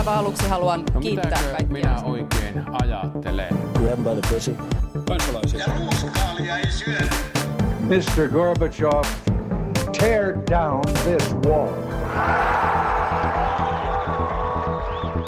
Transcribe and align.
aivan 0.00 0.14
aluksi 0.18 0.48
haluan 0.48 0.84
No 0.94 1.00
kiittää 1.00 1.30
kaikkia. 1.42 1.66
minä 1.72 2.02
oikein 2.04 2.64
ajattelen? 2.82 3.48
Grab 3.74 3.98
by 3.98 4.20
the 4.20 4.34
pussy. 4.34 4.56
kansalaisia. 5.08 5.60
Ja 5.60 5.66
ruuskaalia 5.78 6.58
ei 6.58 6.70
syödä. 6.70 7.10
Mr. 7.80 8.28
Gorbachev, 8.32 9.02
tear 10.00 10.34
down 10.50 10.82
this 11.04 11.34
wall. 11.46 11.68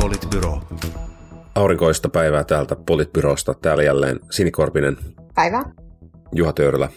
Politbyro. 0.00 0.60
Aurinkoista 1.54 2.08
päivää 2.08 2.44
täältä 2.44 2.76
Politbyrosta. 2.86 3.54
Täällä 3.54 3.82
jälleen 3.82 4.20
Sinikorpinen, 4.30 4.96
Päivää. 5.34 5.62
Juha 6.34 6.52
Töyrylä. 6.52 6.88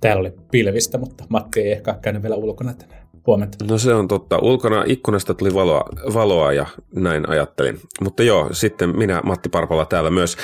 Täällä 0.00 0.20
oli 0.20 0.32
pilvistä, 0.50 0.98
mutta 0.98 1.24
Matti 1.28 1.60
ei 1.60 1.72
ehkä 1.72 1.98
käynyt 2.02 2.22
vielä 2.22 2.34
ulkona 2.36 2.74
tänään. 2.74 3.03
Huomenta. 3.26 3.64
No 3.64 3.78
se 3.78 3.94
on 3.94 4.08
totta. 4.08 4.38
Ulkona 4.38 4.84
ikkunasta 4.86 5.34
tuli 5.34 5.54
valoa, 5.54 5.88
valoa 6.14 6.52
ja 6.52 6.66
näin 6.94 7.28
ajattelin. 7.28 7.80
Mutta 8.00 8.22
joo, 8.22 8.48
sitten 8.52 8.96
minä 8.98 9.20
Matti 9.24 9.48
Parpala 9.48 9.84
täällä 9.84 10.10
myös. 10.10 10.36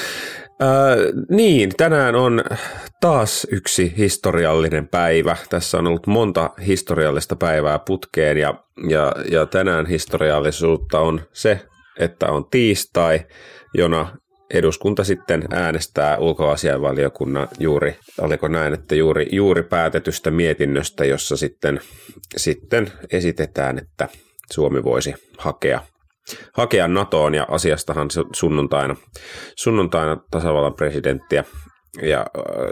Ää, 0.60 0.96
niin, 1.30 1.70
tänään 1.76 2.14
on 2.14 2.44
taas 3.00 3.46
yksi 3.50 3.94
historiallinen 3.96 4.88
päivä. 4.88 5.36
Tässä 5.50 5.78
on 5.78 5.86
ollut 5.86 6.06
monta 6.06 6.50
historiallista 6.66 7.36
päivää 7.36 7.78
putkeen 7.78 8.36
ja, 8.36 8.54
ja, 8.88 9.12
ja 9.30 9.46
tänään 9.46 9.86
historiallisuutta 9.86 11.00
on 11.00 11.20
se, 11.32 11.60
että 11.98 12.26
on 12.26 12.44
tiistai, 12.50 13.20
jona 13.74 14.16
eduskunta 14.54 15.04
sitten 15.04 15.44
äänestää 15.50 16.18
ulkoasiainvaliokunnan 16.18 17.48
juuri, 17.58 17.96
oliko 18.20 18.48
näin, 18.48 18.74
että 18.74 18.94
juuri, 18.94 19.26
juuri 19.32 19.62
päätetystä 19.62 20.30
mietinnöstä, 20.30 21.04
jossa 21.04 21.36
sitten, 21.36 21.80
sitten 22.36 22.92
esitetään, 23.12 23.78
että 23.78 24.08
Suomi 24.52 24.84
voisi 24.84 25.14
hakea, 25.38 25.80
hakea 26.52 26.88
NATOon 26.88 27.34
ja 27.34 27.46
asiastahan 27.50 28.08
su- 28.10 28.28
sunnuntaina, 28.32 28.96
sunnuntaina 29.56 30.16
tasavallan 30.30 30.74
presidenttiä 30.74 31.44
ja, 32.02 32.26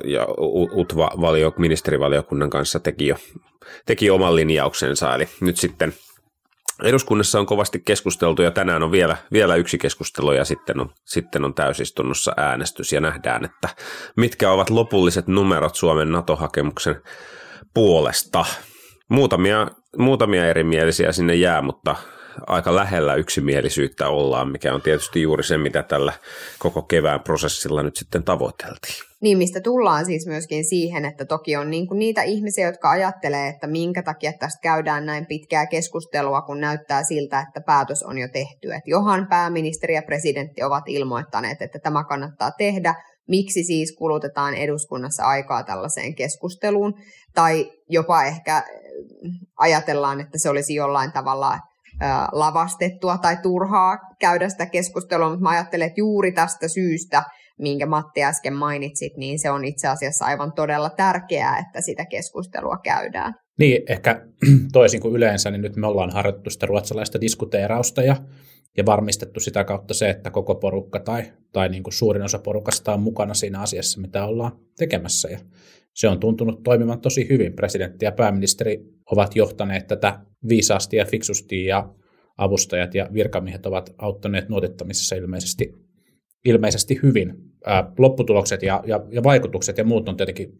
ja 0.04 0.24
U- 0.38 0.80
UTVA 0.80 1.10
valio, 1.20 1.54
ministerivaliokunnan 1.58 2.50
kanssa 2.50 2.80
teki 2.80 3.06
jo 3.06 3.16
teki 3.86 4.10
oman 4.10 4.36
linjauksensa, 4.36 5.14
eli 5.14 5.28
nyt 5.40 5.56
sitten 5.56 5.94
Eduskunnassa 6.82 7.40
on 7.40 7.46
kovasti 7.46 7.82
keskusteltu 7.84 8.42
ja 8.42 8.50
tänään 8.50 8.82
on 8.82 8.92
vielä, 8.92 9.16
vielä 9.32 9.56
yksi 9.56 9.78
keskustelu 9.78 10.32
ja 10.32 10.44
sitten 10.44 10.80
on, 10.80 10.90
sitten 11.04 11.44
on 11.44 11.54
täysistunnossa 11.54 12.32
äänestys 12.36 12.92
ja 12.92 13.00
nähdään, 13.00 13.44
että 13.44 13.68
mitkä 14.16 14.50
ovat 14.50 14.70
lopulliset 14.70 15.26
numerot 15.26 15.74
Suomen 15.74 16.12
NATO-hakemuksen 16.12 17.02
puolesta. 17.74 18.44
Muutamia, 19.08 19.68
muutamia 19.96 20.46
erimielisiä 20.46 21.12
sinne 21.12 21.34
jää, 21.34 21.62
mutta 21.62 21.96
aika 22.46 22.74
lähellä 22.74 23.14
yksimielisyyttä 23.14 24.08
ollaan, 24.08 24.48
mikä 24.48 24.74
on 24.74 24.82
tietysti 24.82 25.22
juuri 25.22 25.42
se, 25.42 25.58
mitä 25.58 25.82
tällä 25.82 26.12
koko 26.58 26.82
kevään 26.82 27.20
prosessilla 27.20 27.82
nyt 27.82 27.96
sitten 27.96 28.24
tavoiteltiin. 28.24 29.08
Niin, 29.20 29.38
mistä 29.38 29.60
tullaan 29.60 30.04
siis 30.04 30.26
myöskin 30.26 30.64
siihen, 30.64 31.04
että 31.04 31.24
toki 31.24 31.56
on 31.56 31.70
niin 31.70 31.88
kuin 31.88 31.98
niitä 31.98 32.22
ihmisiä, 32.22 32.66
jotka 32.66 32.90
ajattelee, 32.90 33.48
että 33.48 33.66
minkä 33.66 34.02
takia 34.02 34.32
tästä 34.32 34.60
käydään 34.62 35.06
näin 35.06 35.26
pitkää 35.26 35.66
keskustelua, 35.66 36.42
kun 36.42 36.60
näyttää 36.60 37.04
siltä, 37.04 37.40
että 37.48 37.60
päätös 37.60 38.02
on 38.02 38.18
jo 38.18 38.28
tehty. 38.32 38.72
Että 38.72 38.90
johan 38.90 39.26
pääministeri 39.26 39.94
ja 39.94 40.02
presidentti 40.02 40.62
ovat 40.62 40.84
ilmoittaneet, 40.86 41.62
että 41.62 41.78
tämä 41.78 42.04
kannattaa 42.04 42.50
tehdä. 42.50 42.94
Miksi 43.28 43.64
siis 43.64 43.96
kulutetaan 43.96 44.54
eduskunnassa 44.54 45.24
aikaa 45.24 45.62
tällaiseen 45.62 46.14
keskusteluun? 46.14 46.94
Tai 47.34 47.72
jopa 47.88 48.24
ehkä 48.24 48.62
ajatellaan, 49.56 50.20
että 50.20 50.38
se 50.38 50.50
olisi 50.50 50.74
jollain 50.74 51.12
tavalla 51.12 51.58
lavastettua 52.32 53.18
tai 53.18 53.36
turhaa 53.42 53.96
käydä 54.20 54.48
sitä 54.48 54.66
keskustelua, 54.66 55.28
mutta 55.28 55.42
mä 55.42 55.50
ajattelen, 55.50 55.86
että 55.86 56.00
juuri 56.00 56.32
tästä 56.32 56.68
syystä, 56.68 57.22
minkä 57.58 57.86
Matti 57.86 58.24
äsken 58.24 58.54
mainitsit, 58.54 59.16
niin 59.16 59.38
se 59.38 59.50
on 59.50 59.64
itse 59.64 59.88
asiassa 59.88 60.24
aivan 60.24 60.52
todella 60.52 60.90
tärkeää, 60.90 61.58
että 61.58 61.80
sitä 61.80 62.06
keskustelua 62.06 62.76
käydään. 62.84 63.34
Niin, 63.58 63.82
ehkä 63.88 64.26
toisin 64.72 65.00
kuin 65.00 65.14
yleensä, 65.14 65.50
niin 65.50 65.62
nyt 65.62 65.76
me 65.76 65.86
ollaan 65.86 66.10
harjoitettu 66.10 66.50
sitä 66.50 66.66
ruotsalaista 66.66 67.20
diskuteerausta 67.20 68.02
ja, 68.02 68.16
ja 68.78 68.86
varmistettu 68.86 69.40
sitä 69.40 69.64
kautta 69.64 69.94
se, 69.94 70.10
että 70.10 70.30
koko 70.30 70.54
porukka 70.54 71.00
tai, 71.00 71.22
tai 71.52 71.68
niin 71.68 71.82
kuin 71.82 71.94
suurin 71.94 72.22
osa 72.22 72.38
porukasta 72.38 72.94
on 72.94 73.00
mukana 73.00 73.34
siinä 73.34 73.60
asiassa, 73.60 74.00
mitä 74.00 74.24
ollaan 74.24 74.52
tekemässä. 74.78 75.28
Ja 75.28 75.38
se 75.94 76.08
on 76.08 76.20
tuntunut 76.20 76.62
toimivan 76.62 77.00
tosi 77.00 77.28
hyvin. 77.28 77.52
Presidentti 77.52 78.04
ja 78.04 78.12
pääministeri 78.12 78.84
ovat 79.10 79.36
johtaneet 79.36 79.86
tätä 79.86 80.20
viisaasti 80.48 80.96
ja 80.96 81.04
fiksusti 81.04 81.64
ja 81.64 81.94
avustajat 82.36 82.94
ja 82.94 83.08
virkamiehet 83.12 83.66
ovat 83.66 83.94
auttaneet 83.98 84.48
nuotittamisessa 84.48 85.16
ilmeisesti, 85.16 85.74
ilmeisesti 86.44 87.00
hyvin. 87.02 87.34
Ää, 87.66 87.92
lopputulokset 87.98 88.62
ja, 88.62 88.82
ja, 88.86 89.04
ja 89.10 89.22
vaikutukset 89.22 89.78
ja 89.78 89.84
muut 89.84 90.08
on 90.08 90.16
tietenkin 90.16 90.52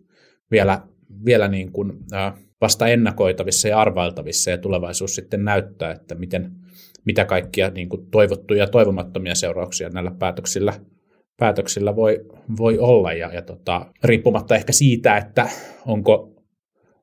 vielä, 0.50 0.82
vielä 1.24 1.48
niin 1.48 1.72
kuin, 1.72 1.92
ää, 2.12 2.36
vasta 2.60 2.86
ennakoitavissa 2.86 3.68
ja 3.68 3.80
arvailtavissa 3.80 4.50
ja 4.50 4.58
tulevaisuus 4.58 5.14
sitten 5.14 5.44
näyttää, 5.44 5.92
että 5.92 6.14
miten, 6.14 6.52
mitä 7.08 7.24
kaikkia 7.24 7.70
niin 7.70 7.88
kuin 7.88 8.06
toivottuja 8.10 8.62
ja 8.62 8.66
toivomattomia 8.66 9.34
seurauksia 9.34 9.88
näillä 9.88 10.10
päätöksillä, 10.18 10.72
päätöksillä 11.36 11.96
voi, 11.96 12.26
voi 12.58 12.78
olla 12.78 13.12
ja, 13.12 13.30
ja 13.34 13.42
tota, 13.42 13.86
riippumatta 14.04 14.56
ehkä 14.56 14.72
siitä, 14.72 15.16
että 15.16 15.48
onko, 15.86 16.42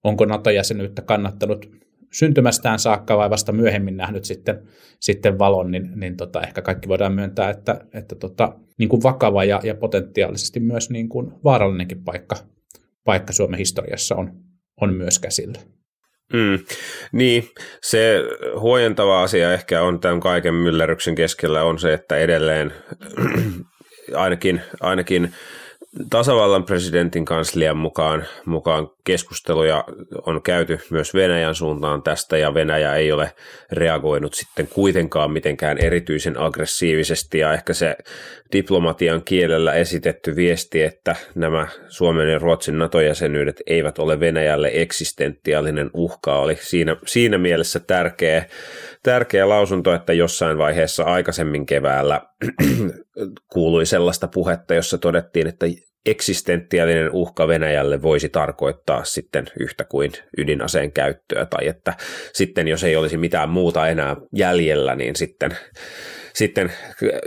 onko 0.04 0.26
NATO-jäsenyyttä 0.26 1.02
kannattanut 1.02 1.70
syntymästään 2.12 2.80
saakka 2.80 3.18
vai 3.18 3.30
vasta 3.30 3.52
myöhemmin 3.52 3.98
nähnyt 3.98 4.26
sitten, 4.26 4.62
sitten 5.00 5.40
valon, 5.40 5.72
niin, 5.72 5.92
niin 5.96 6.18
tota, 6.18 6.42
ehkä 6.42 6.62
kaikki 6.62 6.88
voidaan 6.88 7.14
myöntää, 7.14 7.50
että, 7.50 7.86
että 7.94 8.16
tota, 8.16 8.54
niin 8.78 8.90
kuin 8.90 9.04
vakava 9.04 9.44
ja, 9.44 9.60
ja 9.64 9.76
potentiaalisesti 9.76 10.60
myös 10.60 10.90
niin 10.90 11.10
kuin 11.10 11.32
vaarallinenkin 11.44 12.04
paikka, 12.04 12.36
paikka 13.04 13.34
Suomen 13.34 13.58
historiassa 13.58 14.16
on, 14.16 14.32
on 14.82 14.94
myös 14.94 15.20
käsillä. 15.20 15.60
Mm, 16.34 16.60
niin, 17.12 17.50
se 17.82 18.24
huojentava 18.60 19.24
asia 19.24 19.54
ehkä 19.54 19.82
on 19.82 20.00
tämän 20.00 20.20
kaiken 20.20 20.54
myllerryksen 20.54 21.16
keskellä 21.16 21.64
on 21.64 21.80
se, 21.80 21.94
että 21.94 22.18
edelleen 22.18 22.74
ainakin, 24.16 24.62
ainakin 24.82 25.34
tasavallan 26.10 26.64
presidentin 26.64 27.26
kanslian 27.26 27.78
mukaan, 27.78 28.26
mukaan 28.46 28.90
keskusteluja 29.04 29.84
on 30.26 30.42
käyty 30.42 30.80
myös 30.90 31.14
Venäjän 31.14 31.56
suuntaan 31.56 32.02
tästä 32.02 32.38
ja 32.38 32.54
Venäjä 32.54 32.96
ei 32.96 33.12
ole 33.12 33.32
reagoinut 33.72 34.34
sitten 34.34 34.68
kuitenkaan 34.68 35.32
mitenkään 35.32 35.78
erityisen 35.78 36.40
aggressiivisesti. 36.40 37.40
Ja 37.40 37.54
ehkä 37.54 37.74
se 37.74 37.96
diplomatian 38.52 39.24
kielellä 39.24 39.74
esitetty 39.74 40.36
viesti, 40.36 40.84
että 40.84 41.16
nämä 41.36 41.68
Suomen 41.88 42.32
ja 42.32 42.40
Ruotsin 42.40 42.80
NATO-jäsenyydet 42.80 43.62
eivät 43.68 44.00
ole 44.00 44.20
Venäjälle 44.20 44.72
eksistentiaalinen 44.74 45.90
uhka 45.94 46.40
oli 46.40 46.58
siinä, 46.62 46.96
siinä 47.06 47.38
mielessä 47.38 47.80
tärkeä, 47.80 48.46
tärkeä 49.04 49.50
lausunto, 49.50 49.94
että 49.94 50.14
jossain 50.14 50.58
vaiheessa 50.58 51.04
aikaisemmin 51.04 51.66
keväällä 51.66 52.22
kuului 53.54 53.86
sellaista 53.86 54.28
puhetta, 54.28 54.74
jossa 54.74 54.98
todettiin, 54.98 55.48
että 55.48 55.66
eksistentiaalinen 56.06 57.12
uhka 57.12 57.48
Venäjälle 57.48 58.02
voisi 58.02 58.30
tarkoittaa 58.30 59.04
sitten 59.04 59.46
yhtä 59.60 59.84
kuin 59.84 60.12
ydinaseen 60.38 60.92
käyttöä, 60.92 61.46
tai 61.46 61.68
että 61.68 61.94
sitten 62.34 62.68
jos 62.68 62.84
ei 62.84 62.96
olisi 62.96 63.18
mitään 63.18 63.50
muuta 63.50 63.88
enää 63.88 64.16
jäljellä, 64.34 64.96
niin 64.96 65.16
sitten, 65.16 65.52
sitten 66.34 66.72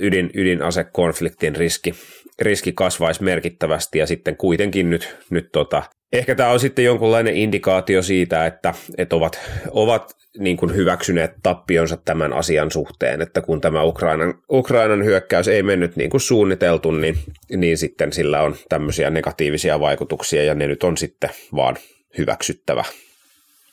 ydin, 0.00 0.30
ydinasekonfliktin 0.34 1.56
riski, 1.56 1.94
riski 2.40 2.72
kasvaisi 2.72 3.22
merkittävästi, 3.22 3.98
ja 3.98 4.06
sitten 4.06 4.36
kuitenkin 4.36 4.90
nyt, 4.90 5.16
nyt 5.30 5.48
tota, 5.52 5.82
ehkä 6.12 6.34
tämä 6.34 6.50
on 6.50 6.60
sitten 6.60 6.84
jonkunlainen 6.84 7.36
indikaatio 7.36 8.02
siitä, 8.02 8.46
että, 8.46 8.74
että 8.98 9.16
ovat, 9.16 9.40
ovat 9.70 10.16
niin 10.38 10.56
kuin 10.56 10.74
hyväksyneet 10.74 11.32
tappionsa 11.42 11.96
tämän 11.96 12.32
asian 12.32 12.70
suhteen, 12.70 13.22
että 13.22 13.40
kun 13.40 13.60
tämä 13.60 13.82
Ukrainan, 13.82 14.34
Ukrainan 14.50 15.04
hyökkäys 15.04 15.48
ei 15.48 15.62
mennyt 15.62 15.96
niin 15.96 16.10
kuin 16.10 16.20
suunniteltu, 16.20 16.90
niin, 16.90 17.18
niin 17.56 17.78
sitten 17.78 18.12
sillä 18.12 18.42
on 18.42 18.56
tämmöisiä 18.68 19.10
negatiivisia 19.10 19.80
vaikutuksia 19.80 20.44
ja 20.44 20.54
ne 20.54 20.66
nyt 20.66 20.82
on 20.82 20.96
sitten 20.96 21.30
vaan 21.54 21.76
hyväksyttävä. 22.18 22.84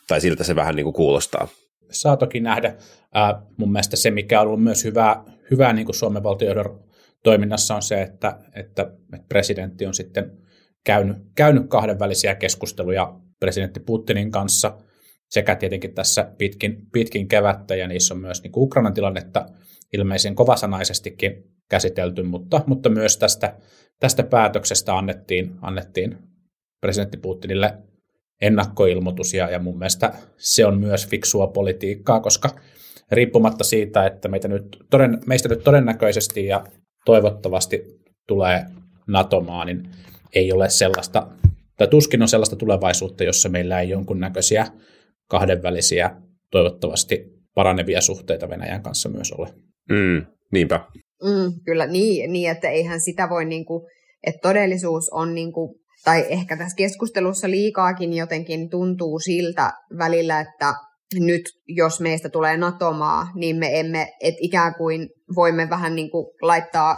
Tai 0.07 0.21
siltä 0.21 0.43
se 0.43 0.55
vähän 0.55 0.75
niin 0.75 0.83
kuin 0.83 0.93
kuulostaa. 0.93 1.47
Saa 1.91 2.17
toki 2.17 2.39
nähdä. 2.39 2.67
Äh, 2.67 3.41
mun 3.57 3.71
mielestä 3.71 3.95
se, 3.95 4.11
mikä 4.11 4.41
on 4.41 4.47
ollut 4.47 4.63
myös 4.63 4.83
hyvää, 4.83 5.23
hyvää 5.51 5.73
niin 5.73 5.85
kuin 5.85 5.95
Suomen 5.95 6.23
valtiojohdon 6.23 6.83
toiminnassa 7.23 7.75
on 7.75 7.81
se, 7.81 8.01
että, 8.01 8.37
että, 8.55 8.91
että 9.13 9.27
presidentti 9.29 9.85
on 9.85 9.93
sitten 9.93 10.44
käynyt, 10.85 11.17
käynyt 11.35 11.67
kahdenvälisiä 11.67 12.35
keskusteluja 12.35 13.19
presidentti 13.39 13.79
Putinin 13.79 14.31
kanssa– 14.31 14.77
sekä 15.29 15.55
tietenkin 15.55 15.93
tässä 15.93 16.31
pitkin, 16.37 16.87
pitkin 16.91 17.27
kevättä, 17.27 17.75
ja 17.75 17.87
niissä 17.87 18.13
on 18.13 18.19
myös 18.19 18.43
niin 18.43 18.51
Ukrainan 18.55 18.93
tilannetta 18.93 19.45
ilmeisen 19.93 20.35
kovasanaisestikin 20.35 21.43
käsitelty, 21.69 22.23
mutta, 22.23 22.61
mutta 22.67 22.89
myös 22.89 23.17
tästä, 23.17 23.55
tästä 23.99 24.23
päätöksestä 24.23 24.97
annettiin, 24.97 25.55
annettiin 25.61 26.17
presidentti 26.81 27.17
Putinille 27.17 27.77
ennakkoilmoitus, 28.41 29.33
ja, 29.33 29.49
ja 29.49 29.59
mun 29.59 29.77
mielestä 29.77 30.13
se 30.37 30.65
on 30.65 30.79
myös 30.79 31.07
fiksua 31.07 31.47
politiikkaa, 31.47 32.19
koska 32.19 32.49
riippumatta 33.11 33.63
siitä, 33.63 34.05
että 34.05 34.27
meitä 34.27 34.47
nyt 34.47 34.77
toden, 34.89 35.17
meistä 35.25 35.49
nyt 35.49 35.63
todennäköisesti 35.63 36.45
ja 36.45 36.63
toivottavasti 37.05 38.01
tulee 38.27 38.65
NATO-maa, 39.07 39.65
niin 39.65 39.89
ei 40.35 40.51
ole 40.51 40.69
sellaista, 40.69 41.27
tai 41.77 41.87
tuskin 41.87 42.21
on 42.21 42.27
sellaista 42.27 42.55
tulevaisuutta, 42.55 43.23
jossa 43.23 43.49
meillä 43.49 43.79
ei 43.79 43.89
jonkunnäköisiä 43.89 44.67
kahdenvälisiä, 45.29 46.11
toivottavasti 46.51 47.25
paranevia 47.55 48.01
suhteita 48.01 48.49
Venäjän 48.49 48.83
kanssa 48.83 49.09
myös 49.09 49.31
ole. 49.31 49.47
Mm, 49.89 50.25
niinpä. 50.51 50.79
Mm, 51.23 51.53
kyllä 51.65 51.87
niin, 51.87 52.33
niin, 52.33 52.51
että 52.51 52.69
eihän 52.69 53.01
sitä 53.01 53.29
voi, 53.29 53.45
niin 53.45 53.65
kuin, 53.65 53.87
että 54.23 54.39
todellisuus 54.41 55.09
on, 55.09 55.35
niin 55.35 55.53
kuin, 55.53 55.75
tai 56.03 56.25
ehkä 56.29 56.57
tässä 56.57 56.75
keskustelussa 56.75 57.49
liikaakin 57.49 58.13
jotenkin 58.13 58.69
tuntuu 58.69 59.19
siltä 59.19 59.71
välillä, 59.97 60.39
että 60.39 60.73
nyt 61.19 61.41
jos 61.67 62.01
meistä 62.01 62.29
tulee 62.29 62.57
NATO-maa, 62.57 63.27
niin 63.35 63.55
me 63.55 63.79
emme, 63.79 64.13
että 64.21 64.39
ikään 64.41 64.75
kuin 64.75 65.09
voimme 65.35 65.69
vähän 65.69 65.95
niin 65.95 66.11
kuin 66.11 66.25
laittaa 66.41 66.97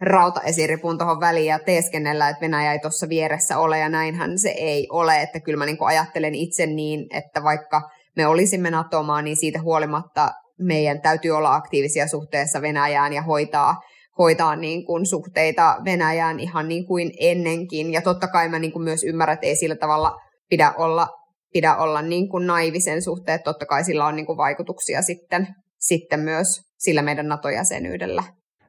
rautaesiripun 0.00 0.98
tuohon 0.98 1.20
väliin 1.20 1.46
ja 1.46 1.58
teeskennellä, 1.58 2.28
että 2.28 2.40
Venäjä 2.40 2.72
ei 2.72 2.78
tuossa 2.78 3.08
vieressä 3.08 3.58
ole, 3.58 3.78
ja 3.78 3.88
näinhän 3.88 4.38
se 4.38 4.48
ei 4.48 4.86
ole, 4.90 5.22
että 5.22 5.40
kyllä 5.40 5.58
mä 5.58 5.66
niin 5.66 5.78
kuin 5.78 5.88
ajattelen 5.88 6.34
itse 6.34 6.66
niin, 6.66 7.06
että 7.14 7.42
vaikka 7.42 7.82
me 8.16 8.26
olisimme 8.26 8.70
NATO-maa, 8.70 9.22
niin 9.22 9.36
siitä 9.36 9.60
huolimatta 9.62 10.30
meidän 10.58 11.00
täytyy 11.00 11.30
olla 11.30 11.54
aktiivisia 11.54 12.08
suhteessa 12.08 12.62
Venäjään 12.62 13.12
ja 13.12 13.22
hoitaa, 13.22 13.74
hoitaa 14.18 14.56
niin 14.56 14.86
kuin 14.86 15.06
suhteita 15.06 15.76
Venäjään 15.84 16.40
ihan 16.40 16.68
niin 16.68 16.86
kuin 16.86 17.12
ennenkin. 17.20 17.92
Ja 17.92 18.02
totta 18.02 18.28
kai 18.28 18.48
mä 18.48 18.58
niin 18.58 18.72
kuin 18.72 18.82
myös 18.82 19.04
ymmärrän, 19.04 19.34
että 19.34 19.46
ei 19.46 19.56
sillä 19.56 19.76
tavalla 19.76 20.16
pidä 20.50 20.72
olla, 20.78 21.08
pidä 21.52 21.76
olla 21.76 22.02
niin 22.02 22.28
kuin 22.28 22.46
naivisen 22.46 23.02
suhteet. 23.02 23.44
Totta 23.44 23.66
kai 23.66 23.84
sillä 23.84 24.06
on 24.06 24.16
niin 24.16 24.26
kuin 24.26 24.36
vaikutuksia 24.36 25.02
sitten, 25.02 25.46
sitten 25.78 26.20
myös 26.20 26.46
sillä 26.78 27.02
meidän 27.02 27.28
NATO-jäsenyydellä. 27.28 28.22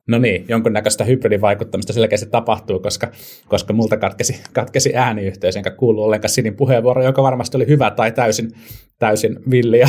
No 0.07 0.17
niin, 0.17 0.45
jonkunnäköistä 0.47 1.03
hybridivaikuttamista 1.03 1.93
selkeästi 1.93 2.29
tapahtuu, 2.29 2.79
koska, 2.79 3.07
koska 3.47 3.73
multa 3.73 3.97
katkesi, 3.97 4.41
katkesi 4.53 4.95
ääniyhteys, 4.95 5.55
enkä 5.55 5.71
kuulu 5.71 6.03
ollenkaan 6.03 6.29
Sinin 6.29 6.55
puheenvuoro, 6.55 7.03
joka 7.03 7.23
varmasti 7.23 7.57
oli 7.57 7.67
hyvä 7.67 7.91
tai 7.91 8.11
täysin, 8.11 8.51
täysin 8.99 9.39
villi 9.51 9.79
ja, 9.79 9.87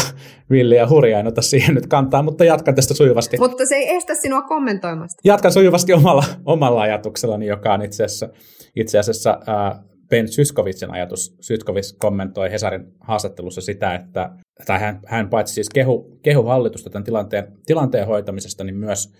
villi 0.50 0.76
ja 0.76 0.88
hurja, 0.88 1.20
en 1.20 1.26
ota 1.26 1.42
siihen 1.42 1.74
nyt 1.74 1.86
kantaa, 1.86 2.22
mutta 2.22 2.44
jatkan 2.44 2.74
tästä 2.74 2.94
sujuvasti. 2.94 3.36
Mutta 3.38 3.66
se 3.66 3.74
ei 3.74 3.96
estä 3.96 4.14
sinua 4.14 4.42
kommentoimasta. 4.42 5.20
Jatkan 5.24 5.52
sujuvasti 5.52 5.92
omalla, 5.92 6.24
omalla 6.44 6.80
ajatuksellani, 6.80 7.46
joka 7.46 7.74
on 7.74 7.82
itse 7.82 8.04
asiassa, 8.04 8.28
itse 8.76 8.98
asiassa 8.98 9.38
ää, 9.46 9.82
Ben 10.08 10.28
Syskovitsin 10.28 10.90
ajatus. 10.90 11.36
Syskovic 11.40 11.98
kommentoi 11.98 12.50
Hesarin 12.50 12.84
haastattelussa 13.00 13.60
sitä, 13.60 13.94
että 13.94 14.30
tai 14.66 14.80
hän, 14.80 15.00
hän 15.06 15.28
paitsi 15.28 15.54
siis 15.54 15.68
kehu, 15.68 16.18
kehu 16.22 16.42
hallitusta 16.42 16.90
tämän 16.90 17.04
tilanteen, 17.04 17.52
tilanteen 17.66 18.06
hoitamisesta, 18.06 18.64
niin 18.64 18.76
myös 18.76 19.12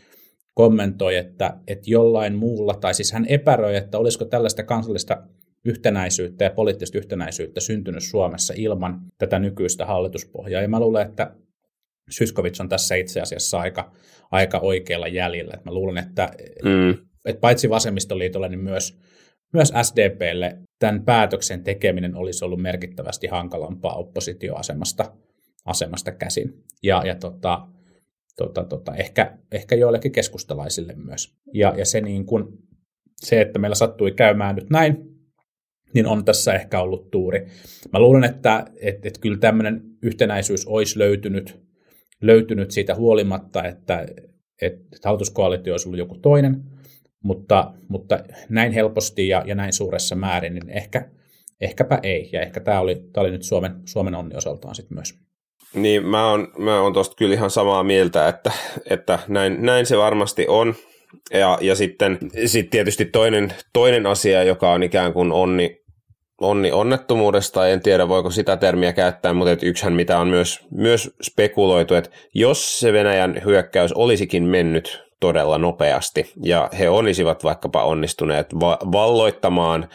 kommentoi, 0.59 1.17
että, 1.17 1.57
että 1.67 1.91
jollain 1.91 2.35
muulla, 2.35 2.75
tai 2.75 2.95
siis 2.95 3.13
hän 3.13 3.27
epäröi, 3.29 3.77
että 3.77 3.99
olisiko 3.99 4.25
tällaista 4.25 4.63
kansallista 4.63 5.23
yhtenäisyyttä 5.65 6.45
ja 6.45 6.51
poliittista 6.51 6.99
yhtenäisyyttä 6.99 7.61
syntynyt 7.61 8.03
Suomessa 8.03 8.55
ilman 8.57 9.01
tätä 9.19 9.39
nykyistä 9.39 9.87
hallituspohjaa. 9.87 10.63
Ja 10.63 10.69
mä 10.69 10.81
luulen, 10.81 11.07
että 11.07 11.35
Syskovits 12.11 12.61
on 12.61 12.69
tässä 12.69 12.95
itse 12.95 13.21
asiassa 13.21 13.61
aika, 13.61 13.93
aika 14.31 14.59
oikealla 14.59 15.09
jäljellä. 15.09 15.59
mä 15.65 15.73
luulen, 15.73 15.99
että, 15.99 16.31
mm. 16.65 16.91
että 17.25 17.41
paitsi 17.41 17.71
vasemmistoliitolle, 17.71 18.49
niin 18.49 18.61
myös, 18.61 18.99
myös 19.53 19.73
SDPlle 19.83 20.59
tämän 20.79 21.05
päätöksen 21.05 21.65
tekeminen 21.65 22.17
olisi 22.17 22.45
ollut 22.45 22.63
merkittävästi 22.63 23.27
hankalampaa 23.27 23.95
oppositioasemasta 23.95 25.13
asemasta 25.65 26.13
käsin. 26.13 26.65
Ja, 26.83 27.03
ja 27.07 27.15
tota, 27.15 27.69
tota, 28.39 28.65
tota, 28.65 28.95
ehkä, 28.95 29.39
ehkä 29.53 29.77
joillekin 29.77 30.13
keskustalaisille 30.13 30.95
myös. 30.97 31.35
Ja, 31.55 31.75
ja 31.77 31.85
se, 31.85 32.01
niin 32.01 32.27
kun, 32.27 32.59
se, 33.17 33.41
että 33.41 33.59
meillä 33.59 33.75
sattui 33.75 34.13
käymään 34.13 34.55
nyt 34.55 34.71
näin, 34.71 34.97
niin 35.95 36.07
on 36.07 36.25
tässä 36.25 36.55
ehkä 36.55 36.81
ollut 36.81 37.11
tuuri. 37.11 37.47
Mä 37.93 37.99
luulen, 37.99 38.25
että 38.25 38.65
et, 38.81 39.07
et 39.07 39.19
kyllä 39.19 39.39
tämmöinen 39.39 39.83
yhtenäisyys 40.03 40.67
olisi 40.67 40.99
löytynyt, 40.99 41.61
löytynyt 42.23 42.71
siitä 42.71 42.95
huolimatta, 42.95 43.65
että 43.65 44.01
et, 44.01 44.13
et 44.63 45.05
hallituskoalitio 45.05 45.75
olisi 45.75 45.89
ollut 45.89 45.99
joku 45.99 46.19
toinen, 46.19 46.65
mutta, 47.25 47.75
mutta 47.89 48.25
näin 48.49 48.73
helposti 48.73 49.29
ja, 49.29 49.43
ja 49.47 49.55
näin 49.55 49.73
suuressa 49.73 50.17
määrin, 50.17 50.55
niin 50.55 50.71
ehkä, 50.71 51.11
ehkäpä 51.61 52.01
ei. 52.03 52.31
Ja 52.33 52.41
ehkä 52.43 52.61
tämä 52.61 52.81
oli, 52.81 53.11
oli 53.17 53.31
nyt 53.31 53.43
Suomen, 53.43 53.73
Suomen 53.85 54.15
onni 54.15 54.37
osaltaan 54.37 54.75
sitten 54.75 54.97
myös. 54.97 55.28
Niin, 55.75 56.07
mä 56.07 56.31
oon, 56.31 56.49
mä 56.59 56.81
oon 56.81 56.93
tosta 56.93 57.17
kyllä 57.17 57.35
ihan 57.35 57.51
samaa 57.51 57.83
mieltä, 57.83 58.29
että, 58.29 58.53
että 58.91 59.19
näin, 59.29 59.57
näin 59.63 59.87
se 59.87 59.99
varmasti 59.99 60.47
on. 60.49 60.75
Ja, 61.33 61.59
ja 61.61 61.75
sitten 61.75 62.19
sit 62.47 62.71
tietysti 62.71 63.05
toinen, 63.05 63.55
toinen 63.73 64.07
asia, 64.07 64.43
joka 64.43 64.71
on 64.73 64.83
ikään 64.83 65.13
kuin 65.13 65.33
onni, 65.33 65.81
onni 66.41 66.73
onnettomuudesta, 66.73 67.69
en 67.69 67.81
tiedä 67.81 68.09
voiko 68.09 68.31
sitä 68.31 68.57
termiä 68.57 68.93
käyttää, 68.93 69.33
mutta 69.33 69.53
et 69.53 69.63
yksihän 69.63 69.93
mitä 69.93 70.19
on 70.19 70.29
myös, 70.29 70.61
myös 70.71 71.11
spekuloitu, 71.23 71.95
että 71.95 72.11
jos 72.35 72.81
se 72.81 72.93
Venäjän 72.93 73.43
hyökkäys 73.45 73.93
olisikin 73.93 74.43
mennyt 74.43 75.03
todella 75.21 75.59
nopeasti 75.59 76.33
ja 76.43 76.71
he 76.79 76.89
olisivat 76.89 77.45
vaikkapa 77.45 77.85
onnistuneet 77.85 78.47
va- 78.61 78.79
valloittamaan 78.93 79.89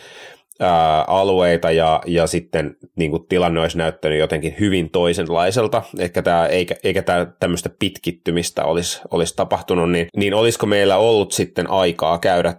alueita 1.08 1.72
ja, 1.72 2.02
ja 2.06 2.28
sitten 2.28 2.76
niin 2.96 3.12
kuin 3.12 3.28
tilanne 3.28 3.62
olisi 3.62 3.78
näyttänyt 3.78 4.20
jotenkin 4.20 4.56
hyvin 4.60 4.90
toisenlaiselta, 4.90 5.82
eikä 6.00 6.22
tämä, 6.22 6.48
eikä, 6.48 6.76
eikä 6.84 7.02
tämä 7.02 7.28
tämmöistä 7.40 7.70
pitkittymistä 7.80 8.64
olisi, 8.64 9.02
olisi 9.12 9.36
tapahtunut, 9.36 9.92
niin, 9.92 10.08
niin 10.18 10.34
olisiko 10.34 10.66
meillä 10.66 10.98
ollut 10.98 11.32
sitten 11.32 11.70
aikaa 11.70 12.20
käydä 12.20 12.56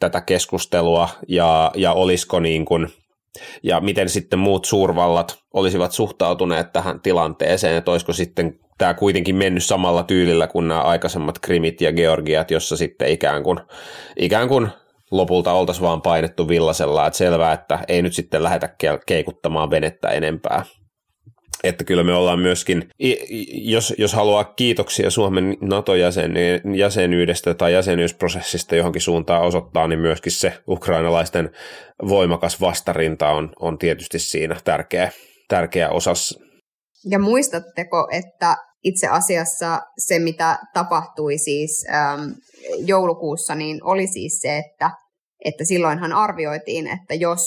tätä 0.00 0.20
keskustelua 0.20 1.08
ja, 1.28 1.70
ja 1.74 1.92
olisiko 1.92 2.40
niin 2.40 2.64
kuin, 2.64 2.88
ja 3.62 3.80
miten 3.80 4.08
sitten 4.08 4.38
muut 4.38 4.64
suurvallat 4.64 5.38
olisivat 5.54 5.92
suhtautuneet 5.92 6.72
tähän 6.72 7.00
tilanteeseen, 7.00 7.76
että 7.76 7.90
olisiko 7.90 8.12
sitten 8.12 8.58
tämä 8.78 8.94
kuitenkin 8.94 9.36
mennyt 9.36 9.64
samalla 9.64 10.02
tyylillä 10.02 10.46
kuin 10.46 10.68
nämä 10.68 10.80
aikaisemmat 10.80 11.38
Krimit 11.38 11.80
ja 11.80 11.92
Georgiat, 11.92 12.50
jossa 12.50 12.76
sitten 12.76 13.08
ikään 13.08 13.42
kuin, 13.42 13.58
ikään 14.16 14.48
kuin 14.48 14.68
lopulta 15.10 15.52
oltaisiin 15.52 15.82
vaan 15.82 16.02
painettu 16.02 16.48
villasella, 16.48 17.06
että 17.06 17.16
selvää, 17.16 17.52
että 17.52 17.78
ei 17.88 18.02
nyt 18.02 18.14
sitten 18.14 18.42
lähdetä 18.42 18.76
keikuttamaan 19.06 19.70
venettä 19.70 20.08
enempää. 20.08 20.64
Että 21.64 21.84
kyllä 21.84 22.02
me 22.02 22.14
ollaan 22.14 22.38
myöskin, 22.38 22.88
jos, 23.52 23.94
jos 23.98 24.12
haluaa 24.12 24.44
kiitoksia 24.44 25.10
Suomen 25.10 25.56
NATO-jäsenyydestä 25.60 27.54
tai 27.54 27.72
jäsenyysprosessista 27.72 28.76
johonkin 28.76 29.02
suuntaan 29.02 29.42
osoittaa, 29.42 29.88
niin 29.88 30.00
myöskin 30.00 30.32
se 30.32 30.52
ukrainalaisten 30.68 31.50
voimakas 32.08 32.60
vastarinta 32.60 33.28
on, 33.28 33.52
on 33.60 33.78
tietysti 33.78 34.18
siinä 34.18 34.56
tärkeä, 34.64 35.10
tärkeä 35.48 35.90
osas. 35.90 36.38
Ja 37.10 37.18
muistatteko, 37.18 38.08
että 38.12 38.56
itse 38.84 39.06
asiassa 39.08 39.80
se, 39.98 40.18
mitä 40.18 40.58
tapahtui 40.74 41.38
siis 41.38 41.86
ähm, 41.94 42.22
joulukuussa, 42.86 43.54
niin 43.54 43.84
oli 43.84 44.06
siis 44.06 44.38
se, 44.40 44.58
että 44.58 44.90
että 45.44 45.64
silloinhan 45.64 46.12
arvioitiin, 46.12 46.86
että 46.86 47.14
jos 47.14 47.40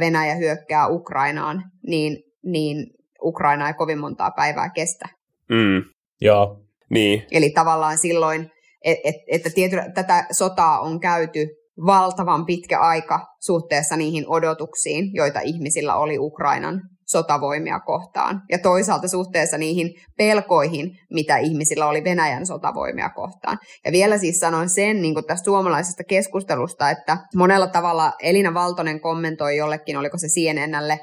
Venäjä 0.00 0.34
hyökkää 0.34 0.88
Ukrainaan, 0.88 1.62
niin, 1.86 2.22
niin 2.44 2.86
Ukraina 3.22 3.68
ei 3.68 3.74
kovin 3.74 3.98
montaa 3.98 4.30
päivää 4.30 4.70
kestä. 4.70 5.08
Mm. 5.50 5.84
Joo. 6.20 6.60
Niin. 6.90 7.26
Eli 7.30 7.50
tavallaan 7.50 7.98
silloin, 7.98 8.50
et, 8.84 8.98
et, 9.04 9.14
että 9.28 9.50
tiety, 9.50 9.76
tätä 9.94 10.26
sotaa 10.32 10.80
on 10.80 11.00
käyty 11.00 11.48
valtavan 11.86 12.46
pitkä 12.46 12.80
aika 12.80 13.26
suhteessa 13.40 13.96
niihin 13.96 14.24
odotuksiin, 14.28 15.14
joita 15.14 15.40
ihmisillä 15.40 15.96
oli 15.96 16.18
Ukrainan 16.18 16.80
sotavoimia 17.18 17.80
kohtaan. 17.80 18.42
Ja 18.50 18.58
toisaalta 18.58 19.08
suhteessa 19.08 19.58
niihin 19.58 19.94
pelkoihin, 20.18 20.90
mitä 21.12 21.36
ihmisillä 21.36 21.86
oli 21.86 22.04
Venäjän 22.04 22.46
sotavoimia 22.46 23.10
kohtaan. 23.10 23.58
Ja 23.84 23.92
vielä 23.92 24.18
siis 24.18 24.38
sanon 24.38 24.68
sen 24.68 25.02
niin 25.02 25.14
kuin 25.14 25.26
tästä 25.26 25.44
suomalaisesta 25.44 26.04
keskustelusta, 26.04 26.90
että 26.90 27.18
monella 27.34 27.66
tavalla 27.66 28.12
Elina 28.22 28.54
Valtonen 28.54 29.00
kommentoi 29.00 29.56
jollekin, 29.56 29.96
oliko 29.96 30.18
se 30.18 30.26
CNNlle, 30.26 31.00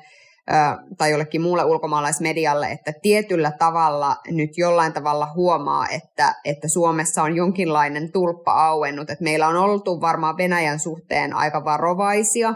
tai 0.98 1.12
jollekin 1.12 1.42
muulle 1.42 1.64
ulkomaalaismedialle, 1.64 2.68
että 2.68 2.94
tietyllä 3.02 3.52
tavalla 3.60 4.16
nyt 4.28 4.50
jollain 4.58 4.94
tavalla 4.94 5.28
huomaa, 5.36 5.88
että, 5.88 6.36
että 6.46 6.68
Suomessa 6.68 7.24
on 7.24 7.36
jonkinlainen 7.36 8.12
tulppa 8.12 8.52
auennut, 8.52 9.10
että 9.10 9.24
meillä 9.24 9.48
on 9.48 9.56
oltu 9.56 10.02
varmaan 10.02 10.38
Venäjän 10.38 10.80
suhteen 10.80 11.34
aika 11.34 11.66
varovaisia, 11.66 12.54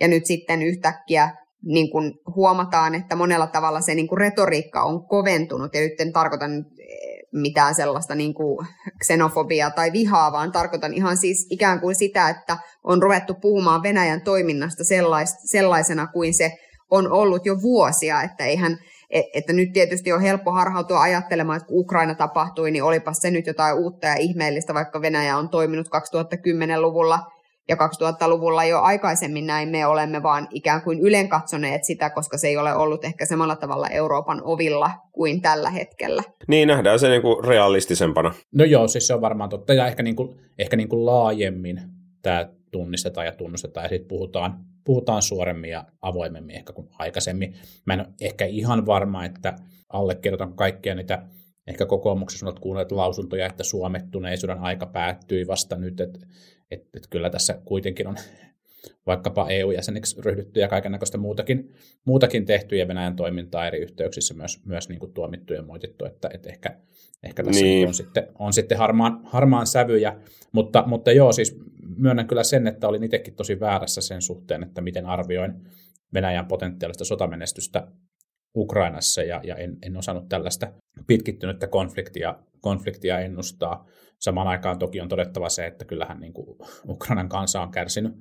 ja 0.00 0.08
nyt 0.08 0.26
sitten 0.26 0.62
yhtäkkiä 0.62 1.30
niin 1.64 1.90
kuin 1.90 2.12
huomataan, 2.36 2.94
että 2.94 3.16
monella 3.16 3.46
tavalla 3.46 3.80
se 3.80 3.94
niin 3.94 4.08
kuin 4.08 4.18
retoriikka 4.18 4.82
on 4.82 5.08
koventunut, 5.08 5.74
ja 5.74 5.80
nyt 5.80 6.00
en 6.00 6.12
tarkoita 6.12 6.44
mitään 7.32 7.74
sellaista 7.74 8.14
niin 8.14 8.34
kuin 8.34 8.66
xenofobiaa 9.04 9.70
tai 9.70 9.92
vihaa, 9.92 10.32
vaan 10.32 10.52
tarkoitan 10.52 10.94
ihan 10.94 11.16
siis 11.16 11.46
ikään 11.50 11.80
kuin 11.80 11.94
sitä, 11.94 12.28
että 12.28 12.56
on 12.84 13.02
ruvettu 13.02 13.34
puhumaan 13.34 13.82
Venäjän 13.82 14.20
toiminnasta 14.20 14.84
sellais, 14.84 15.36
sellaisena 15.44 16.06
kuin 16.06 16.34
se 16.34 16.52
on 16.90 17.12
ollut 17.12 17.46
jo 17.46 17.62
vuosia, 17.62 18.22
että 18.22 18.44
eihän, 18.44 18.78
et, 19.10 19.24
että 19.34 19.52
nyt 19.52 19.72
tietysti 19.72 20.12
on 20.12 20.20
helppo 20.20 20.52
harhautua 20.52 21.00
ajattelemaan, 21.00 21.56
että 21.56 21.66
kun 21.66 21.80
Ukraina 21.80 22.14
tapahtui, 22.14 22.70
niin 22.70 22.84
olipas 22.84 23.16
se 23.16 23.30
nyt 23.30 23.46
jotain 23.46 23.78
uutta 23.78 24.06
ja 24.06 24.14
ihmeellistä, 24.14 24.74
vaikka 24.74 25.00
Venäjä 25.00 25.38
on 25.38 25.48
toiminut 25.48 25.86
2010-luvulla 25.86 27.18
ja 27.68 27.76
2000-luvulla 27.76 28.64
jo 28.64 28.80
aikaisemmin 28.80 29.46
näin 29.46 29.68
me 29.68 29.86
olemme 29.86 30.22
vaan 30.22 30.48
ikään 30.50 30.82
kuin 30.82 31.00
ylen 31.00 31.28
katsoneet 31.28 31.84
sitä, 31.84 32.10
koska 32.10 32.38
se 32.38 32.48
ei 32.48 32.56
ole 32.56 32.74
ollut 32.74 33.04
ehkä 33.04 33.26
samalla 33.26 33.56
tavalla 33.56 33.88
Euroopan 33.88 34.40
ovilla 34.44 34.90
kuin 35.12 35.42
tällä 35.42 35.70
hetkellä. 35.70 36.22
Niin, 36.48 36.68
nähdään 36.68 36.98
se 36.98 37.08
niin 37.08 37.22
kuin 37.22 37.44
realistisempana. 37.44 38.34
No 38.54 38.64
joo, 38.64 38.88
siis 38.88 39.06
se 39.06 39.14
on 39.14 39.20
varmaan 39.20 39.50
totta, 39.50 39.74
ja 39.74 39.86
ehkä, 39.86 40.02
niin 40.02 40.16
kuin, 40.16 40.40
ehkä 40.58 40.76
niin 40.76 40.88
kuin 40.88 41.06
laajemmin 41.06 41.80
tämä 42.22 42.48
tunnistetaan 42.72 43.26
ja 43.26 43.32
tunnustetaan, 43.32 43.84
ja 43.84 43.88
sitten 43.88 44.08
puhutaan, 44.08 44.64
puhutaan 44.84 45.22
suoremmin 45.22 45.70
ja 45.70 45.84
avoimemmin 46.02 46.56
ehkä 46.56 46.72
kuin 46.72 46.88
aikaisemmin. 46.98 47.54
Mä 47.86 47.94
en 47.94 48.00
ole 48.00 48.08
ehkä 48.20 48.44
ihan 48.44 48.86
varma, 48.86 49.24
että 49.24 49.56
allekirjoitan 49.92 50.56
kaikkia 50.56 50.94
niitä 50.94 51.22
ehkä 51.66 51.86
kokoomuksessa 51.86 52.46
olet 52.46 52.58
kuunnelleet 52.58 52.92
lausuntoja, 52.92 53.46
että 53.46 53.64
suomettuneisuuden 53.64 54.58
aika 54.58 54.86
päättyi 54.86 55.46
vasta 55.46 55.76
nyt, 55.76 56.00
että 56.00 56.18
et, 56.74 56.86
et 56.96 57.06
kyllä 57.10 57.30
tässä 57.30 57.60
kuitenkin 57.64 58.06
on 58.06 58.16
vaikkapa 59.06 59.50
EU-jäseniksi 59.50 60.22
ryhdytty 60.22 60.60
ja 60.60 60.68
kaikenlaista 60.68 61.18
muutakin, 61.18 61.74
muutakin 62.04 62.46
tehty 62.46 62.76
ja 62.76 62.88
Venäjän 62.88 63.16
toimintaa 63.16 63.66
eri 63.66 63.78
yhteyksissä 63.78 64.34
myös, 64.34 64.60
myös 64.64 64.88
niin 64.88 64.98
kuin 64.98 65.12
tuomittu 65.12 65.54
ja 65.54 65.62
moitittu, 65.62 66.04
että, 66.04 66.30
että 66.34 66.50
ehkä, 66.50 66.76
ehkä 67.22 67.42
tässä 67.42 67.64
niin. 67.64 67.88
on 67.88 67.94
sitten, 67.94 68.26
on 68.38 68.52
sitten 68.52 68.78
harmaan, 68.78 69.20
harmaan 69.24 69.66
sävyjä, 69.66 70.16
mutta, 70.52 70.84
mutta 70.86 71.12
joo, 71.12 71.32
siis 71.32 71.56
myönnän 71.96 72.26
kyllä 72.26 72.44
sen, 72.44 72.66
että 72.66 72.88
olin 72.88 73.04
itsekin 73.04 73.34
tosi 73.34 73.60
väärässä 73.60 74.00
sen 74.00 74.22
suhteen, 74.22 74.62
että 74.62 74.80
miten 74.80 75.06
arvioin 75.06 75.52
Venäjän 76.14 76.46
potentiaalista 76.46 77.04
sotamenestystä 77.04 77.88
Ukrainassa 78.56 79.22
ja, 79.22 79.40
ja 79.44 79.56
en, 79.56 79.78
en 79.82 79.96
osannut 79.96 80.28
tällaista 80.28 80.72
pitkittynyttä 81.06 81.66
konfliktia, 81.66 82.38
konfliktia 82.60 83.20
ennustaa. 83.20 83.86
Samaan 84.20 84.48
aikaan 84.48 84.78
toki 84.78 85.00
on 85.00 85.08
todettava 85.08 85.48
se, 85.48 85.66
että 85.66 85.84
kyllähän 85.84 86.20
niin 86.20 86.32
kuin 86.32 86.58
Ukrainan 86.88 87.28
kansa 87.28 87.62
on 87.62 87.70
kärsinyt, 87.70 88.12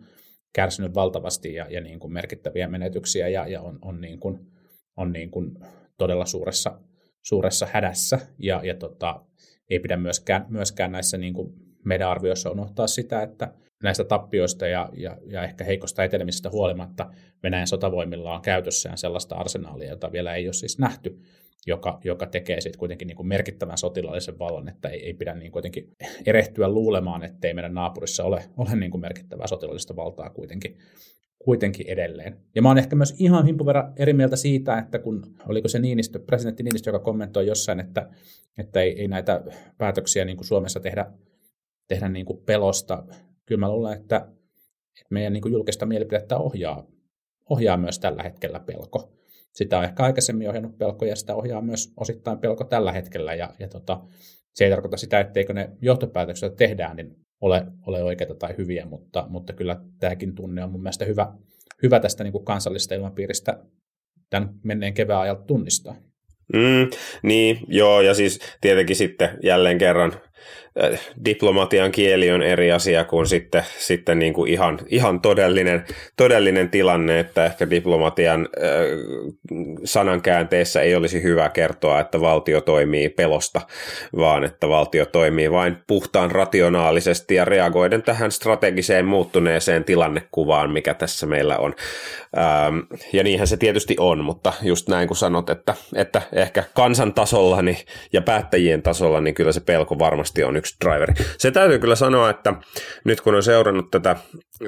kärsinyt 0.53 0.95
valtavasti 0.95 1.53
ja, 1.53 1.67
ja 1.69 1.81
niin 1.81 1.99
kuin 1.99 2.13
merkittäviä 2.13 2.67
menetyksiä 2.67 3.27
ja, 3.27 3.47
ja 3.47 3.61
on, 3.61 3.79
on, 3.81 4.01
niin 4.01 4.19
kuin, 4.19 4.51
on 4.97 5.11
niin 5.11 5.31
kuin 5.31 5.57
todella 5.97 6.25
suuressa, 6.25 6.79
suuressa 7.21 7.67
hädässä. 7.71 8.19
Ja, 8.39 8.61
ja 8.63 8.75
tota, 8.75 9.25
ei 9.69 9.79
pidä 9.79 9.97
myöskään, 9.97 10.45
myöskään 10.49 10.91
näissä 10.91 11.17
niin 11.17 11.33
kuin 11.33 11.53
meidän 11.85 12.09
arvioissa 12.09 12.49
unohtaa 12.49 12.87
sitä, 12.87 13.21
että 13.21 13.53
näistä 13.83 14.03
tappioista 14.03 14.67
ja, 14.67 14.89
ja, 14.93 15.17
ja 15.27 15.43
ehkä 15.43 15.63
heikosta 15.63 16.03
etenemisestä 16.03 16.49
huolimatta 16.49 17.11
Venäjän 17.43 17.67
sotavoimilla 17.67 18.35
on 18.35 18.41
käytössään 18.41 18.97
sellaista 18.97 19.35
arsenaalia, 19.35 19.89
jota 19.89 20.11
vielä 20.11 20.35
ei 20.35 20.47
ole 20.47 20.53
siis 20.53 20.79
nähty, 20.79 21.19
joka, 21.67 21.99
joka 22.03 22.25
tekee 22.25 22.61
sitten 22.61 22.79
kuitenkin 22.79 23.07
niin 23.07 23.15
kuin 23.15 23.27
merkittävän 23.27 23.77
sotilaallisen 23.77 24.39
vallan, 24.39 24.69
että 24.69 24.89
ei, 24.89 25.05
ei 25.05 25.13
pidä 25.13 25.33
niin 25.33 25.51
kuitenkin 25.51 25.91
erehtyä 26.25 26.69
luulemaan, 26.69 27.23
ettei 27.23 27.53
meidän 27.53 27.73
naapurissa 27.73 28.23
ole, 28.23 28.43
ole 28.57 28.75
niin 28.75 28.91
kuin 28.91 29.01
merkittävää 29.01 29.47
sotilaallista 29.47 29.95
valtaa 29.95 30.29
kuitenkin, 30.29 30.77
kuitenkin 31.43 31.87
edelleen. 31.87 32.37
Ja 32.55 32.61
mä 32.61 32.69
oon 32.69 32.77
ehkä 32.77 32.95
myös 32.95 33.15
ihan 33.19 33.45
himpun 33.45 33.67
verran 33.67 33.93
eri 33.95 34.13
mieltä 34.13 34.35
siitä, 34.35 34.77
että 34.77 34.99
kun 34.99 35.35
oliko 35.47 35.67
se 35.67 35.79
Niinistö, 35.79 36.19
presidentti 36.19 36.63
Niinistö, 36.63 36.89
joka 36.89 36.99
kommentoi 36.99 37.47
jossain, 37.47 37.79
että, 37.79 38.09
että 38.57 38.81
ei, 38.81 39.01
ei 39.01 39.07
näitä 39.07 39.43
päätöksiä 39.77 40.25
niin 40.25 40.37
kuin 40.37 40.47
Suomessa 40.47 40.79
tehdä, 40.79 41.05
tehdä 41.87 42.09
niin 42.09 42.25
kuin 42.25 42.39
pelosta. 42.45 43.03
Kyllä 43.45 43.59
mä 43.59 43.71
luulen, 43.71 44.01
että, 44.01 44.15
että 44.15 45.07
meidän 45.09 45.33
niin 45.33 45.51
julkista 45.51 45.85
mielipidettä 45.85 46.37
ohjaa, 46.37 46.87
ohjaa 47.49 47.77
myös 47.77 47.99
tällä 47.99 48.23
hetkellä 48.23 48.59
pelko 48.59 49.13
sitä 49.53 49.77
on 49.77 49.83
ehkä 49.83 50.03
aikaisemmin 50.03 50.49
ohjannut 50.49 50.77
pelko 50.77 51.05
ja 51.05 51.15
sitä 51.15 51.35
ohjaa 51.35 51.61
myös 51.61 51.93
osittain 51.97 52.37
pelko 52.37 52.63
tällä 52.63 52.91
hetkellä. 52.91 53.33
Ja, 53.33 53.49
ja 53.59 53.67
tota, 53.67 53.99
se 54.53 54.65
ei 54.65 54.71
tarkoita 54.71 54.97
sitä, 54.97 55.19
etteikö 55.19 55.53
ne 55.53 55.69
johtopäätökset, 55.81 56.41
joita 56.41 56.55
tehdään, 56.55 56.95
niin 56.95 57.15
ole, 57.41 57.65
ole 57.87 58.03
oikeita 58.03 58.35
tai 58.35 58.55
hyviä, 58.57 58.85
mutta, 58.85 59.25
mutta 59.29 59.53
kyllä 59.53 59.79
tämäkin 59.99 60.35
tunne 60.35 60.63
on 60.63 60.71
mun 60.71 60.83
mielestä 60.83 61.05
hyvä, 61.05 61.33
hyvä 61.83 61.99
tästä 61.99 62.23
niin 62.23 62.31
kuin 62.31 62.45
kansallisesta 62.45 62.95
ilmapiiristä 62.95 63.59
tämän 64.29 64.49
menneen 64.63 64.93
kevään 64.93 65.21
ajalta 65.21 65.43
tunnistaa. 65.43 65.95
Mm, 66.53 66.89
niin, 67.23 67.59
joo, 67.67 68.01
ja 68.01 68.13
siis 68.13 68.39
tietenkin 68.61 68.95
sitten 68.95 69.29
jälleen 69.43 69.77
kerran 69.77 70.13
diplomatian 71.25 71.91
kieli 71.91 72.31
on 72.31 72.41
eri 72.41 72.71
asia 72.71 73.03
kuin 73.03 73.27
sitten, 73.27 73.63
sitten 73.77 74.19
niin 74.19 74.33
kuin 74.33 74.51
ihan, 74.51 74.79
ihan 74.87 75.21
todellinen, 75.21 75.85
todellinen 76.17 76.69
tilanne, 76.69 77.19
että 77.19 77.45
ehkä 77.45 77.69
diplomatian 77.69 78.41
äh, 78.57 78.69
sanankäänteissä 79.83 80.81
ei 80.81 80.95
olisi 80.95 81.23
hyvä 81.23 81.49
kertoa, 81.49 81.99
että 81.99 82.21
valtio 82.21 82.61
toimii 82.61 83.09
pelosta, 83.09 83.61
vaan 84.17 84.43
että 84.43 84.69
valtio 84.69 85.05
toimii 85.05 85.51
vain 85.51 85.77
puhtaan 85.87 86.31
rationaalisesti 86.31 87.35
ja 87.35 87.45
reagoiden 87.45 88.03
tähän 88.03 88.31
strategiseen 88.31 89.05
muuttuneeseen 89.05 89.83
tilannekuvaan, 89.83 90.71
mikä 90.71 90.93
tässä 90.93 91.25
meillä 91.25 91.57
on. 91.57 91.75
Ähm, 92.37 92.79
ja 93.13 93.23
niinhän 93.23 93.47
se 93.47 93.57
tietysti 93.57 93.95
on, 93.99 94.23
mutta 94.23 94.53
just 94.61 94.89
näin 94.89 95.07
kuin 95.07 95.17
sanot, 95.17 95.49
että, 95.49 95.75
että 95.95 96.21
ehkä 96.31 96.63
kansan 96.73 97.13
tasolla 97.13 97.53
ja 98.13 98.21
päättäjien 98.21 98.81
tasolla, 98.81 99.21
niin 99.21 99.35
kyllä 99.35 99.51
se 99.51 99.59
pelko 99.59 99.99
varmasti 99.99 100.32
on 100.41 100.55
yksi 100.55 100.75
driveri. 100.85 101.13
Se 101.37 101.51
täytyy 101.51 101.79
kyllä 101.79 101.95
sanoa, 101.95 102.29
että 102.29 102.53
nyt 103.03 103.21
kun 103.21 103.35
on 103.35 103.43
seurannut 103.43 103.91
tätä, 103.91 104.15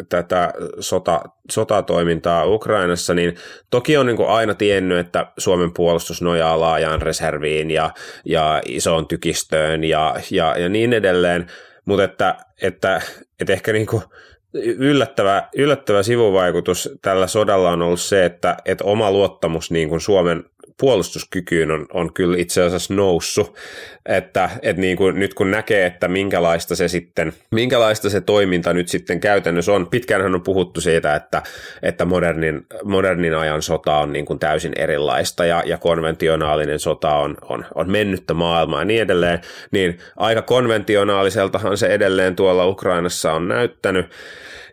tätä 0.10 0.54
sota, 0.80 1.22
sotatoimintaa 1.52 2.46
Ukrainassa, 2.46 3.14
niin 3.14 3.36
toki 3.70 3.98
on 3.98 4.06
niin 4.06 4.18
kuin 4.18 4.30
aina 4.30 4.54
tiennyt, 4.54 4.98
että 4.98 5.28
Suomen 5.38 5.74
puolustus 5.74 6.22
nojaa 6.22 6.60
laajaan 6.60 7.02
reserviin 7.02 7.72
ja, 7.72 7.90
ja 8.26 8.62
isoon 8.66 9.08
tykistöön 9.08 9.84
ja, 9.84 10.16
ja, 10.32 10.56
ja 10.60 10.70
niin 10.70 10.94
edelleen, 10.94 11.48
mutta 11.86 12.04
että, 12.04 12.38
että, 12.62 13.02
että 13.40 13.54
ehkä 13.54 13.74
niin 13.74 13.88
kuin 13.88 14.04
yllättävä, 14.64 15.50
yllättävä 15.56 16.04
sivuvaikutus 16.04 16.90
tällä 17.02 17.28
sodalla 17.28 17.72
on 17.72 17.82
ollut 17.82 18.02
se, 18.02 18.26
että, 18.26 18.58
että 18.66 18.84
oma 18.84 19.12
luottamus 19.12 19.72
niin 19.72 19.90
kuin 19.90 20.02
Suomen 20.02 20.44
puolustuskykyyn 20.80 21.72
on, 21.72 21.86
on 21.94 22.14
kyllä 22.14 22.38
itse 22.38 22.64
asiassa 22.64 22.94
noussut, 22.94 23.58
että, 24.06 24.50
että 24.62 24.82
niin 24.82 24.98
kuin, 24.98 25.20
nyt 25.20 25.34
kun 25.34 25.52
näkee, 25.52 25.86
että 25.86 26.08
minkälaista 26.08 26.76
se 26.76 26.88
sitten, 26.88 27.34
minkälaista 27.52 28.10
se 28.10 28.22
toiminta 28.22 28.74
nyt 28.74 28.88
sitten 28.88 29.20
käytännössä 29.20 29.74
on, 29.74 29.88
pitkään 29.88 30.36
on 30.36 30.42
puhuttu 30.42 30.82
siitä, 30.82 31.16
että, 31.16 31.44
että 31.84 32.06
modernin, 32.06 32.66
modernin 32.84 33.36
ajan 33.36 33.62
sota 33.62 33.98
on 33.98 34.14
niin 34.14 34.26
kuin 34.26 34.40
täysin 34.40 34.74
erilaista 34.76 35.46
ja, 35.46 35.64
ja 35.66 35.78
konventionaalinen 35.78 36.80
sota 36.80 37.16
on, 37.16 37.38
on, 37.42 37.66
on 37.76 37.92
mennyttä 37.92 38.34
maailmaa 38.34 38.82
ja 38.82 38.86
niin 38.86 39.02
edelleen, 39.02 39.42
niin 39.72 39.98
aika 40.18 40.42
konventionaaliseltahan 40.42 41.78
se 41.78 41.88
edelleen 41.88 42.36
tuolla 42.36 42.68
Ukrainassa 42.68 43.34
on 43.34 43.48
näyttänyt, 43.48 44.06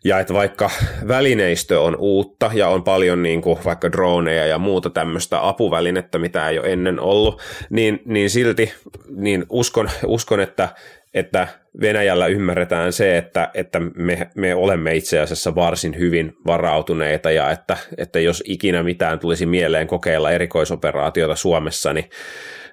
ja 0.05 0.21
että 0.21 0.35
vaikka 0.35 0.71
välineistö 1.09 1.81
on 1.81 1.97
uutta 1.97 2.51
ja 2.55 2.69
on 2.69 2.85
paljon 2.85 3.23
niin 3.23 3.43
kuin 3.43 3.59
vaikka 3.65 3.93
droneja 3.93 4.47
ja 4.47 4.59
muuta 4.59 4.91
tämmöistä 4.91 5.49
apuvälinettä, 5.49 6.19
mitä 6.19 6.49
ei 6.49 6.59
ole 6.59 6.73
ennen 6.73 7.01
ollut, 7.01 7.43
niin, 7.71 8.03
niin 8.05 8.31
silti 8.31 8.73
niin 9.17 9.47
uskon, 9.51 9.91
uskon 10.07 10.41
että, 10.41 10.69
että 11.15 11.49
Venäjällä 11.81 12.27
ymmärretään 12.27 12.93
se, 12.93 13.19
että, 13.19 13.51
että 13.55 13.81
me, 13.81 14.31
me 14.35 14.55
olemme 14.55 14.95
itse 14.95 15.21
asiassa 15.21 15.55
varsin 15.55 15.99
hyvin 15.99 16.37
varautuneita 16.47 17.31
ja 17.31 17.51
että, 17.51 17.77
että 17.99 18.21
jos 18.21 18.43
ikinä 18.47 18.83
mitään 18.83 19.19
tulisi 19.19 19.47
mieleen 19.47 19.87
kokeilla 19.87 20.31
erikoisoperaatiota 20.31 21.37
Suomessa, 21.37 21.93
niin 21.93 22.11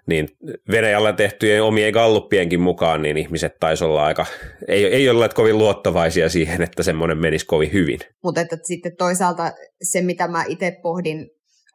niin 0.06 0.28
Venäjällä 0.72 1.14
tehtyjen 1.14 1.64
omien 1.64 1.94
galluppienkin 1.94 2.62
mukaan, 2.62 3.02
niin 3.02 3.18
ihmiset 3.18 3.54
taisi 3.60 3.84
olla 3.84 4.06
aika, 4.06 4.26
ei, 4.68 4.86
ei 4.86 5.10
olleet 5.10 5.34
kovin 5.34 5.58
luottavaisia 5.58 6.30
siihen, 6.30 6.62
että 6.62 6.84
semmoinen 6.84 7.18
menisi 7.18 7.46
kovin 7.46 7.74
hyvin. 7.74 8.00
Mutta 8.24 8.42
että 8.42 8.58
sitten 8.64 8.96
toisaalta 8.98 9.52
se, 9.82 10.02
mitä 10.02 10.28
mä 10.28 10.44
itse 10.48 10.78
pohdin, 10.82 11.30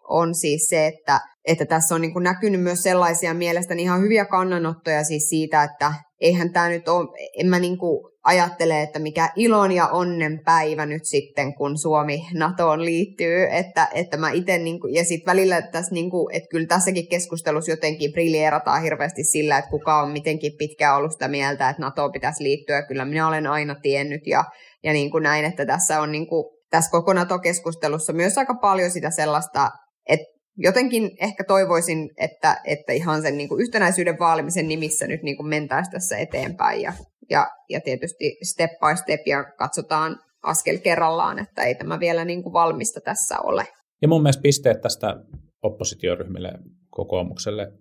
on 0.09 0.35
siis 0.35 0.69
se, 0.69 0.87
että, 0.87 1.21
että 1.45 1.67
tässä 1.67 1.95
on 1.95 2.01
niin 2.01 2.13
kuin 2.13 2.23
näkynyt 2.23 2.61
myös 2.61 2.83
sellaisia 2.83 3.35
mielestäni 3.35 3.83
ihan 3.83 4.01
hyviä 4.03 4.25
kannanottoja 4.25 5.05
siis 5.05 5.29
siitä, 5.29 5.63
että 5.63 5.93
eihän 6.21 6.53
tämä 6.53 6.69
nyt 6.69 6.89
ole, 6.89 7.09
en 7.39 7.47
mä 7.47 7.59
niin 7.59 7.79
kuin 7.79 8.14
ajattele, 8.25 8.83
että 8.83 8.99
mikä 8.99 9.31
ilon 9.37 9.73
ja 9.73 9.89
onnen 9.89 10.41
päivä 10.45 10.87
nyt 10.87 11.05
sitten, 11.05 11.55
kun 11.55 11.79
Suomi 11.79 12.27
NATOon 12.35 12.85
liittyy, 12.85 13.47
että, 13.51 13.89
että 13.95 14.17
mä 14.17 14.31
itse, 14.31 14.59
niin 14.59 14.81
kuin, 14.81 14.95
ja 14.95 15.05
sitten 15.05 15.33
välillä 15.33 15.63
tässä, 15.63 15.95
niin 15.95 16.11
kuin, 16.11 16.37
että 16.37 16.49
kyllä 16.51 16.67
tässäkin 16.67 17.09
keskustelussa 17.09 17.73
jotenkin 17.73 18.13
briljeerataan 18.13 18.83
hirveästi 18.83 19.25
sillä, 19.25 19.59
että 19.59 19.71
kuka 19.71 20.03
on 20.03 20.11
mitenkin 20.11 20.53
pitkään 20.59 20.97
ollut 20.97 21.13
sitä 21.13 21.29
mieltä, 21.29 21.71
että 21.71 21.83
NATO 21.83 22.11
pitäisi 22.11 22.43
liittyä, 22.43 22.87
kyllä 22.87 23.05
minä 23.05 23.29
olen 23.29 23.47
aina 23.47 23.75
tiennyt, 23.75 24.27
ja, 24.27 24.45
ja 24.83 24.93
niin 24.93 25.11
kuin 25.11 25.23
näin, 25.23 25.45
että 25.45 25.67
tässä 25.67 26.01
on 26.01 26.13
niin 26.13 26.27
kuin, 26.27 26.45
tässä 26.71 26.91
koko 26.91 27.13
NATO-keskustelussa 27.13 28.13
myös 28.13 28.39
aika 28.39 28.55
paljon 28.55 28.91
sitä 28.91 29.11
sellaista, 29.11 29.71
että 30.09 30.34
jotenkin 30.57 31.11
ehkä 31.21 31.45
toivoisin, 31.45 32.11
että, 32.17 32.61
että 32.65 32.93
ihan 32.93 33.23
sen 33.23 33.37
niin 33.37 33.49
kuin 33.49 33.63
yhtenäisyyden 33.63 34.19
vaalimisen 34.19 34.69
nimissä 34.69 35.07
nyt 35.07 35.23
niin 35.23 35.47
mentäisiin 35.47 35.93
tässä 35.93 36.19
eteenpäin 36.19 36.83
ja, 36.83 36.93
ja, 37.31 37.47
ja 37.69 37.81
tietysti 37.81 38.39
step 38.43 38.71
by 38.71 38.97
step 38.97 39.27
ja 39.27 39.45
katsotaan 39.59 40.19
askel 40.43 40.79
kerrallaan, 40.79 41.39
että 41.39 41.63
ei 41.63 41.75
tämä 41.75 42.01
vielä 42.01 42.25
niin 42.25 42.43
kuin 42.43 42.53
valmista 42.53 43.01
tässä 43.01 43.41
ole. 43.41 43.67
Ja 44.03 44.09
mun 44.09 44.23
mielestä 44.23 44.43
pisteet 44.43 44.81
tästä 44.81 45.17
oppositioryhmille 45.63 46.53
kokoomukselle, 46.91 47.73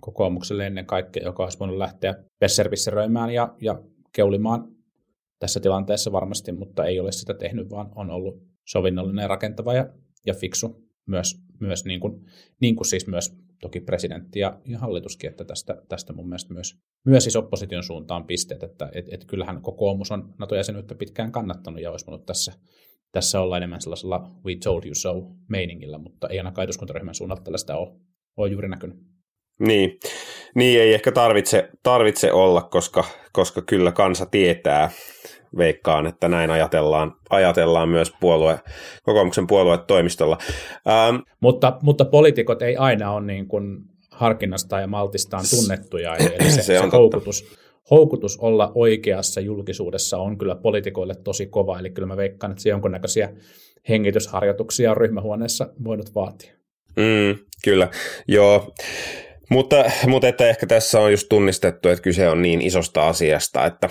kokoomukselle 0.00 0.66
ennen 0.66 0.86
kaikkea, 0.86 1.22
joka 1.22 1.42
olisi 1.42 1.58
voinut 1.58 1.76
lähteä 1.76 2.14
pesservisseröimään 2.38 3.30
ja, 3.30 3.54
ja 3.60 3.82
keulimaan 4.12 4.68
tässä 5.38 5.60
tilanteessa 5.60 6.12
varmasti, 6.12 6.52
mutta 6.52 6.84
ei 6.84 7.00
ole 7.00 7.12
sitä 7.12 7.34
tehnyt, 7.34 7.70
vaan 7.70 7.90
on 7.94 8.10
ollut 8.10 8.34
sovinnollinen, 8.68 9.30
rakentava 9.30 9.74
ja, 9.74 9.86
ja 10.26 10.34
fiksu 10.34 10.82
myös, 11.06 11.34
myös 11.62 11.84
niin, 11.84 12.00
kuin, 12.00 12.24
niin 12.60 12.76
kuin 12.76 12.86
siis 12.86 13.06
myös 13.06 13.36
toki 13.60 13.80
presidentti 13.80 14.38
ja, 14.38 14.60
ja 14.64 14.78
hallituskin, 14.78 15.30
että 15.30 15.44
tästä, 15.44 15.82
tästä 15.88 16.12
mun 16.12 16.28
mielestä 16.28 16.54
myös, 16.54 16.76
myös 17.06 17.24
siis 17.24 17.36
opposition 17.36 17.82
suuntaan 17.82 18.24
pisteet, 18.26 18.62
että 18.62 18.90
et, 18.94 19.06
et 19.10 19.24
kyllähän 19.24 19.62
kokoomus 19.62 20.10
on 20.10 20.34
NATO-jäsenyyttä 20.38 20.94
pitkään 20.94 21.32
kannattanut 21.32 21.80
ja 21.80 21.90
olisi 21.90 22.06
voinut 22.06 22.26
tässä, 22.26 22.52
tässä 23.12 23.40
olla 23.40 23.56
enemmän 23.56 23.80
sellaisella 23.80 24.30
we 24.44 24.56
told 24.64 24.84
you 24.84 24.94
so 24.94 25.14
meiningillä, 25.48 25.98
mutta 25.98 26.28
ei 26.28 26.38
ainakaan 26.38 26.64
eduskuntaryhmän 26.64 27.14
suunnalta 27.14 27.42
tällaista 27.42 27.76
ole, 27.76 27.92
ole 28.36 28.50
juuri 28.50 28.68
näkynyt. 28.68 28.96
Niin. 29.58 29.98
niin, 30.54 30.80
ei 30.80 30.94
ehkä 30.94 31.12
tarvitse, 31.12 31.68
tarvitse 31.82 32.32
olla, 32.32 32.62
koska, 32.62 33.04
koska 33.32 33.62
kyllä 33.62 33.92
kansa 33.92 34.26
tietää, 34.26 34.90
veikkaan, 35.56 36.06
että 36.06 36.28
näin 36.28 36.50
ajatellaan, 36.50 37.14
ajatellaan 37.30 37.88
myös 37.88 38.12
puolue, 38.20 38.60
kokoomuksen 39.02 39.46
puoluetoimistolla. 39.46 40.38
Ähm, 40.88 41.16
mutta, 41.40 41.78
mutta 41.82 42.04
poliitikot 42.04 42.62
ei 42.62 42.76
aina 42.76 43.12
ole 43.12 43.26
niin 43.26 43.48
kuin 43.48 43.78
harkinnasta 44.10 44.80
ja 44.80 44.86
maltistaan 44.86 45.44
tunnettuja, 45.50 46.16
eli 46.16 46.50
se, 46.50 46.62
se, 46.62 46.80
on 46.80 46.90
se 46.90 46.96
houkutus, 46.96 47.44
houkutus 47.90 48.38
olla 48.38 48.72
oikeassa 48.74 49.40
julkisuudessa 49.40 50.18
on 50.18 50.38
kyllä 50.38 50.54
poliitikoille 50.54 51.14
tosi 51.14 51.46
kova, 51.46 51.78
eli 51.78 51.90
kyllä 51.90 52.08
mä 52.08 52.16
veikkaan, 52.16 52.50
että 52.50 52.62
se 52.62 52.68
jonkunnäköisiä 52.68 53.32
hengitysharjoituksia 53.88 54.90
on 54.90 54.96
ryhmähuoneessa 54.96 55.68
voinut 55.84 56.14
vaatia. 56.14 56.52
Mm, 56.96 57.44
kyllä, 57.64 57.88
joo. 58.28 58.74
Mutta, 59.52 59.84
mutta 60.06 60.28
että 60.28 60.48
ehkä 60.48 60.66
tässä 60.66 61.00
on 61.00 61.10
just 61.10 61.28
tunnistettu, 61.28 61.88
että 61.88 62.02
kyse 62.02 62.28
on 62.28 62.42
niin 62.42 62.62
isosta 62.62 63.08
asiasta, 63.08 63.66
että, 63.66 63.88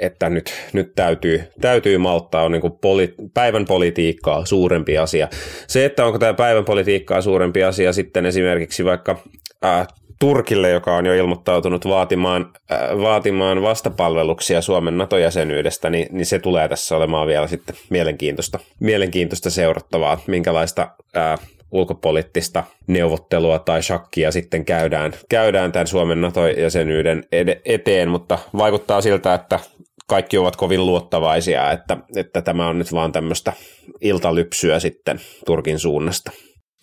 että 0.00 0.30
nyt, 0.30 0.54
nyt 0.72 0.94
täytyy, 0.94 1.42
täytyy 1.60 1.98
malttaa 1.98 2.42
on 2.42 2.52
niin 2.52 2.60
kuin 2.60 2.72
poli, 2.80 3.14
päivän 3.34 3.64
politiikkaa 3.64 4.44
suurempi 4.44 4.98
asia. 4.98 5.28
Se, 5.66 5.84
että 5.84 6.06
onko 6.06 6.18
tämä 6.18 6.34
päivän 6.34 6.64
politiikkaa 6.64 7.20
suurempi 7.20 7.64
asia 7.64 7.92
sitten 7.92 8.26
esimerkiksi 8.26 8.84
vaikka 8.84 9.18
ää, 9.62 9.86
Turkille, 10.20 10.70
joka 10.70 10.96
on 10.96 11.06
jo 11.06 11.14
ilmoittautunut 11.14 11.88
vaatimaan, 11.88 12.52
äh, 12.72 12.78
vaatimaan 12.98 13.62
vastapalveluksia 13.62 14.60
Suomen 14.60 14.98
NATO-jäsenyydestä, 14.98 15.90
niin, 15.90 16.06
niin 16.10 16.26
se 16.26 16.38
tulee 16.38 16.68
tässä 16.68 16.96
olemaan 16.96 17.26
vielä 17.26 17.46
sitten 17.46 17.76
mielenkiintoista, 17.90 18.58
mielenkiintoista 18.80 19.50
seurattavaa, 19.50 20.20
minkälaista 20.26 20.88
äh, 21.16 21.38
ulkopoliittista 21.72 22.64
neuvottelua 22.86 23.58
tai 23.58 23.82
shakkia 23.82 24.32
sitten 24.32 24.64
käydään, 24.64 25.12
käydään 25.28 25.72
tämän 25.72 25.86
Suomen 25.86 26.20
NATO-jäsenyyden 26.20 27.24
eteen, 27.64 28.08
mutta 28.08 28.38
vaikuttaa 28.56 29.00
siltä, 29.00 29.34
että 29.34 29.60
kaikki 30.06 30.38
ovat 30.38 30.56
kovin 30.56 30.86
luottavaisia, 30.86 31.70
että, 31.70 31.96
että 32.16 32.42
tämä 32.42 32.68
on 32.68 32.78
nyt 32.78 32.92
vaan 32.92 33.12
tämmöistä 33.12 33.52
iltalypsyä 34.00 34.80
sitten 34.80 35.20
Turkin 35.46 35.78
suunnasta. 35.78 36.32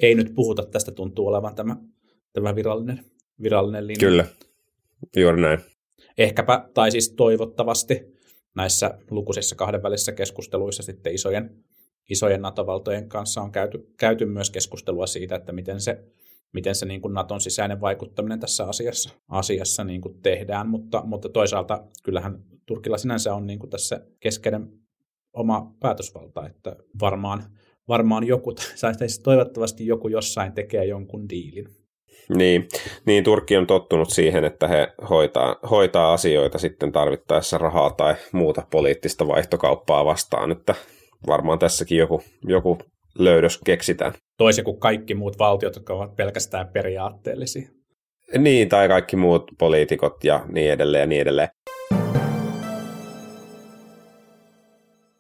Ei 0.02 0.16
nyt 0.16 0.36
puhuta, 0.36 0.66
tästä 0.66 0.92
tuntuu 0.92 1.28
olevan 1.28 1.56
tämä, 1.56 1.76
tämä 2.34 2.56
virallinen, 2.56 3.06
virallinen 3.44 3.88
linja. 3.88 4.00
Kyllä, 4.00 4.26
juuri 5.16 5.42
näin. 5.42 5.60
Ehkäpä, 6.18 6.70
tai 6.74 6.92
siis 6.92 7.14
toivottavasti 7.18 8.02
näissä 8.56 8.98
lukuisissa 9.10 9.56
kahdenvälisissä 9.56 10.12
keskusteluissa 10.12 10.84
sitten 10.84 11.14
isojen 11.14 11.50
isojen 12.10 12.42
NATO-valtojen 12.42 13.10
kanssa 13.10 13.42
on 13.42 13.52
käyty, 13.52 13.94
käyty 13.98 14.26
myös 14.26 14.50
keskustelua 14.50 15.08
siitä, 15.08 15.36
että 15.36 15.52
miten 15.52 15.82
se, 15.82 16.04
miten 16.54 16.76
se 16.76 16.86
niin 16.86 17.02
kuin 17.02 17.14
Naton 17.14 17.42
sisäinen 17.42 17.82
vaikuttaminen 17.82 18.40
tässä 18.40 18.66
asiassa, 18.66 19.10
asiassa 19.28 19.84
niin 19.84 20.02
kuin 20.02 20.22
tehdään, 20.22 20.70
mutta, 20.70 21.02
mutta 21.06 21.30
toisaalta 21.30 21.84
kyllähän 22.04 22.44
Turkilla 22.66 22.98
sinänsä 22.98 23.36
on 23.36 23.48
niin 23.48 23.60
kuin 23.60 23.70
tässä 23.70 24.02
keskeinen 24.20 24.72
oma 25.34 25.76
päätösvalta, 25.80 26.48
että 26.48 26.76
varmaan, 27.02 27.44
varmaan 27.88 28.28
joku, 28.28 28.54
tai 28.82 29.08
toivottavasti 29.24 29.88
joku 29.88 30.08
jossain 30.08 30.54
tekee 30.54 30.86
jonkun 30.86 31.30
diilin. 31.30 31.66
Niin, 32.36 32.68
niin, 33.06 33.24
Turkki 33.24 33.58
on 33.58 33.68
tottunut 33.68 34.10
siihen, 34.10 34.44
että 34.44 34.68
he 34.68 34.94
hoitaa, 35.10 35.56
hoitaa 35.70 36.14
asioita 36.14 36.58
sitten 36.58 36.92
tarvittaessa 36.92 37.58
rahaa 37.58 37.90
tai 37.90 38.16
muuta 38.32 38.64
poliittista 38.72 39.28
vaihtokauppaa 39.28 40.06
vastaan, 40.06 40.52
että 40.52 40.76
varmaan 41.28 41.60
tässäkin 41.60 41.98
joku, 41.98 42.22
joku 42.44 42.78
löydös 43.20 43.60
keksitään. 43.66 44.14
Toisin 44.38 44.64
kuin 44.64 44.80
kaikki 44.80 45.16
muut 45.16 45.40
valtiot, 45.40 45.76
jotka 45.76 45.94
ovat 45.94 46.16
pelkästään 46.16 46.68
periaatteellisia. 46.68 47.70
Niin, 48.38 48.70
tai 48.70 48.88
kaikki 48.88 49.16
muut 49.16 49.52
poliitikot 49.60 50.24
ja 50.24 50.46
niin 50.52 50.72
edelleen 50.72 51.02
ja 51.02 51.08
niin 51.08 51.22
edelleen. 51.22 51.50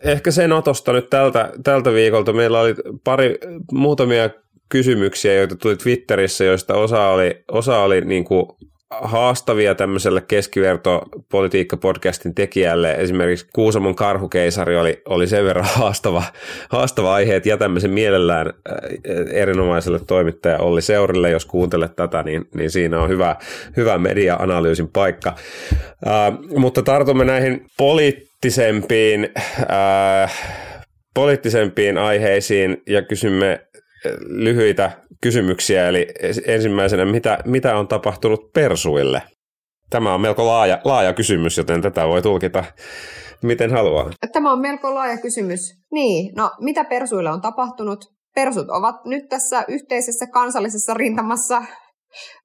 Ehkä 0.03 0.31
se 0.31 0.47
Natosta 0.47 0.93
nyt 0.93 1.09
tältä, 1.09 1.51
tältä 1.63 1.93
viikolta. 1.93 2.33
Meillä 2.33 2.59
oli 2.59 2.75
pari, 3.03 3.38
muutamia 3.71 4.29
kysymyksiä, 4.69 5.33
joita 5.33 5.55
tuli 5.55 5.75
Twitterissä, 5.75 6.43
joista 6.43 6.73
osa 6.73 7.07
oli, 7.07 7.43
osa 7.51 7.79
oli 7.79 8.01
niin 8.01 8.23
kuin 8.23 8.45
haastavia 8.91 9.75
tämmöiselle 9.75 10.21
keskiverto-politiikka-podcastin 10.21 12.34
tekijälle. 12.36 12.91
Esimerkiksi 12.91 13.47
Kuusamon 13.54 13.95
karhukeisari 13.95 14.78
oli, 14.78 15.02
oli 15.06 15.28
sen 15.28 15.45
verran 15.45 15.67
haastava, 15.75 16.23
haastava 16.69 17.13
aihe, 17.13 17.36
että 17.36 17.49
jätämme 17.49 17.80
sen 17.80 17.91
mielellään 17.91 18.47
äh, 18.47 18.54
erinomaiselle 19.32 19.99
toimittaja 20.08 20.58
Olli 20.58 20.82
Seurille. 20.82 21.30
Jos 21.30 21.45
kuuntelet 21.45 21.95
tätä, 21.95 22.23
niin, 22.23 22.47
niin 22.56 22.71
siinä 22.71 22.99
on 22.99 23.10
hyvä, 23.10 23.36
hyvä 23.78 23.97
media-analyysin 23.97 24.88
paikka. 24.88 25.36
Äh, 26.08 26.38
mutta 26.58 26.84
tartumme 26.84 27.25
näihin 27.25 27.65
poliittisempiin, 27.78 29.30
äh, 29.71 30.34
poliittisempiin 31.13 31.97
aiheisiin 31.97 32.82
ja 32.88 33.02
kysymme 33.02 33.68
lyhyitä 34.21 34.91
kysymyksiä, 35.21 35.88
eli 35.88 36.07
ensimmäisenä, 36.45 37.05
mitä, 37.05 37.38
mitä 37.45 37.77
on 37.77 37.88
tapahtunut 37.88 38.53
persuille? 38.53 39.21
Tämä 39.89 40.13
on 40.13 40.21
melko 40.21 40.45
laaja, 40.45 40.81
laaja 40.83 41.13
kysymys, 41.13 41.57
joten 41.57 41.81
tätä 41.81 42.07
voi 42.07 42.21
tulkita 42.21 42.63
miten 43.43 43.71
haluaa. 43.71 44.12
Tämä 44.33 44.51
on 44.51 44.59
melko 44.59 44.95
laaja 44.95 45.17
kysymys. 45.17 45.59
Niin, 45.91 46.35
no 46.35 46.51
mitä 46.59 46.83
persuille 46.83 47.31
on 47.31 47.41
tapahtunut? 47.41 48.05
Persut 48.35 48.69
ovat 48.69 48.95
nyt 49.05 49.29
tässä 49.29 49.65
yhteisessä 49.67 50.27
kansallisessa 50.27 50.93
rintamassa 50.93 51.63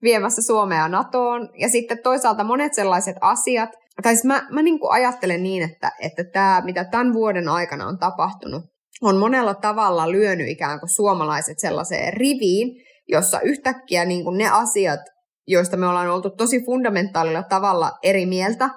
viemässä 0.02 0.42
Suomea 0.42 0.88
NATOon. 0.88 1.48
Ja 1.58 1.68
sitten 1.68 1.98
toisaalta 2.02 2.44
monet 2.44 2.74
sellaiset 2.74 3.16
asiat, 3.20 3.70
tai 4.02 4.14
siis 4.14 4.24
mä, 4.24 4.46
mä 4.50 4.62
niin 4.62 4.78
ajattelen 4.90 5.42
niin, 5.42 5.62
että, 5.62 5.90
että 6.00 6.24
tämä, 6.32 6.62
mitä 6.64 6.84
tämän 6.84 7.12
vuoden 7.12 7.48
aikana 7.48 7.86
on 7.86 7.98
tapahtunut, 7.98 8.62
on 9.02 9.16
monella 9.16 9.54
tavalla 9.54 10.10
lyönyt 10.10 10.48
ikään 10.48 10.80
kuin 10.80 10.90
suomalaiset 10.90 11.58
sellaiseen 11.58 12.12
riviin, 12.12 12.68
jossa 13.08 13.40
yhtäkkiä 13.40 14.04
niin 14.04 14.24
kuin 14.24 14.38
ne 14.38 14.50
asiat, 14.50 15.00
joista 15.46 15.76
me 15.76 15.86
ollaan 15.86 16.10
oltu 16.10 16.30
tosi 16.30 16.64
fundamentaalilla 16.66 17.42
tavalla 17.42 17.92
eri 18.02 18.26
mieltä, 18.26 18.70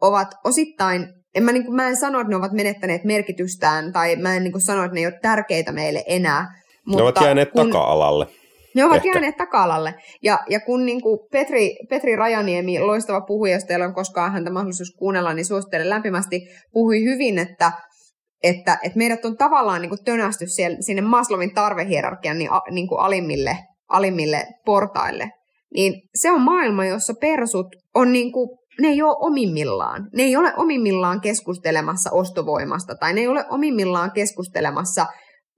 ovat 0.00 0.28
osittain, 0.44 1.06
en 1.34 1.42
mä, 1.42 1.52
niin 1.52 1.64
kuin, 1.64 1.76
mä 1.76 1.88
en 1.88 1.96
sano, 1.96 2.20
että 2.20 2.30
ne 2.30 2.36
ovat 2.36 2.52
menettäneet 2.52 3.04
merkitystään, 3.04 3.92
tai 3.92 4.16
mä 4.16 4.36
en 4.36 4.42
niin 4.42 4.52
kuin 4.52 4.62
sano, 4.62 4.84
että 4.84 4.94
ne 4.94 5.00
ei 5.00 5.06
ole 5.06 5.18
tärkeitä 5.22 5.72
meille 5.72 6.04
enää. 6.06 6.46
Mutta 6.86 7.02
ne 7.02 7.02
ovat 7.02 7.20
jääneet 7.24 7.50
kun, 7.52 7.66
taka-alalle. 7.66 8.26
Ne 8.74 8.84
ovat 8.84 8.96
Ehkä. 8.96 9.08
jääneet 9.08 9.36
taka-alalle. 9.36 9.94
Ja, 10.22 10.38
ja 10.48 10.60
kun 10.60 10.86
niin 10.86 11.00
kuin 11.00 11.18
Petri, 11.32 11.76
Petri 11.90 12.16
Rajaniemi, 12.16 12.80
loistava 12.80 13.20
puhuja, 13.20 13.52
jos 13.52 13.64
teillä 13.64 13.84
on 13.84 13.94
koskaan 13.94 14.32
häntä 14.32 14.50
mahdollisuus 14.50 14.94
kuunnella, 14.98 15.34
niin 15.34 15.44
suosittelen 15.44 15.90
lämpimästi, 15.90 16.40
puhui 16.72 17.04
hyvin, 17.04 17.38
että 17.38 17.72
että, 18.44 18.78
että 18.82 18.98
meidät 18.98 19.24
on 19.24 19.36
tavallaan 19.36 19.80
niin 19.80 19.88
kuin 19.88 20.04
tönästy 20.04 20.46
siellä, 20.46 20.76
sinne 20.80 21.02
Maslovin 21.02 21.54
tarvehierarkian 21.54 22.38
niin, 22.38 22.52
a, 22.52 22.60
niin 22.70 22.88
kuin 22.88 23.00
alimmille, 23.00 23.58
alimmille 23.88 24.46
portaille. 24.64 25.30
Niin 25.74 26.02
se 26.14 26.30
on 26.30 26.40
maailma, 26.40 26.84
jossa 26.86 27.14
persut 27.20 27.66
on 27.94 28.12
niin 28.12 28.32
kuin, 28.32 28.50
ne 28.80 28.88
ei 28.88 29.02
ole 29.02 29.16
omimmillaan. 29.20 30.08
Ne 30.16 30.22
ei 30.22 30.36
ole 30.36 30.52
omimmillaan 30.56 31.20
keskustelemassa 31.20 32.10
ostovoimasta 32.12 32.94
tai 32.94 33.12
ne 33.14 33.20
ei 33.20 33.28
ole 33.28 33.44
omimmillaan 33.50 34.12
keskustelemassa 34.12 35.06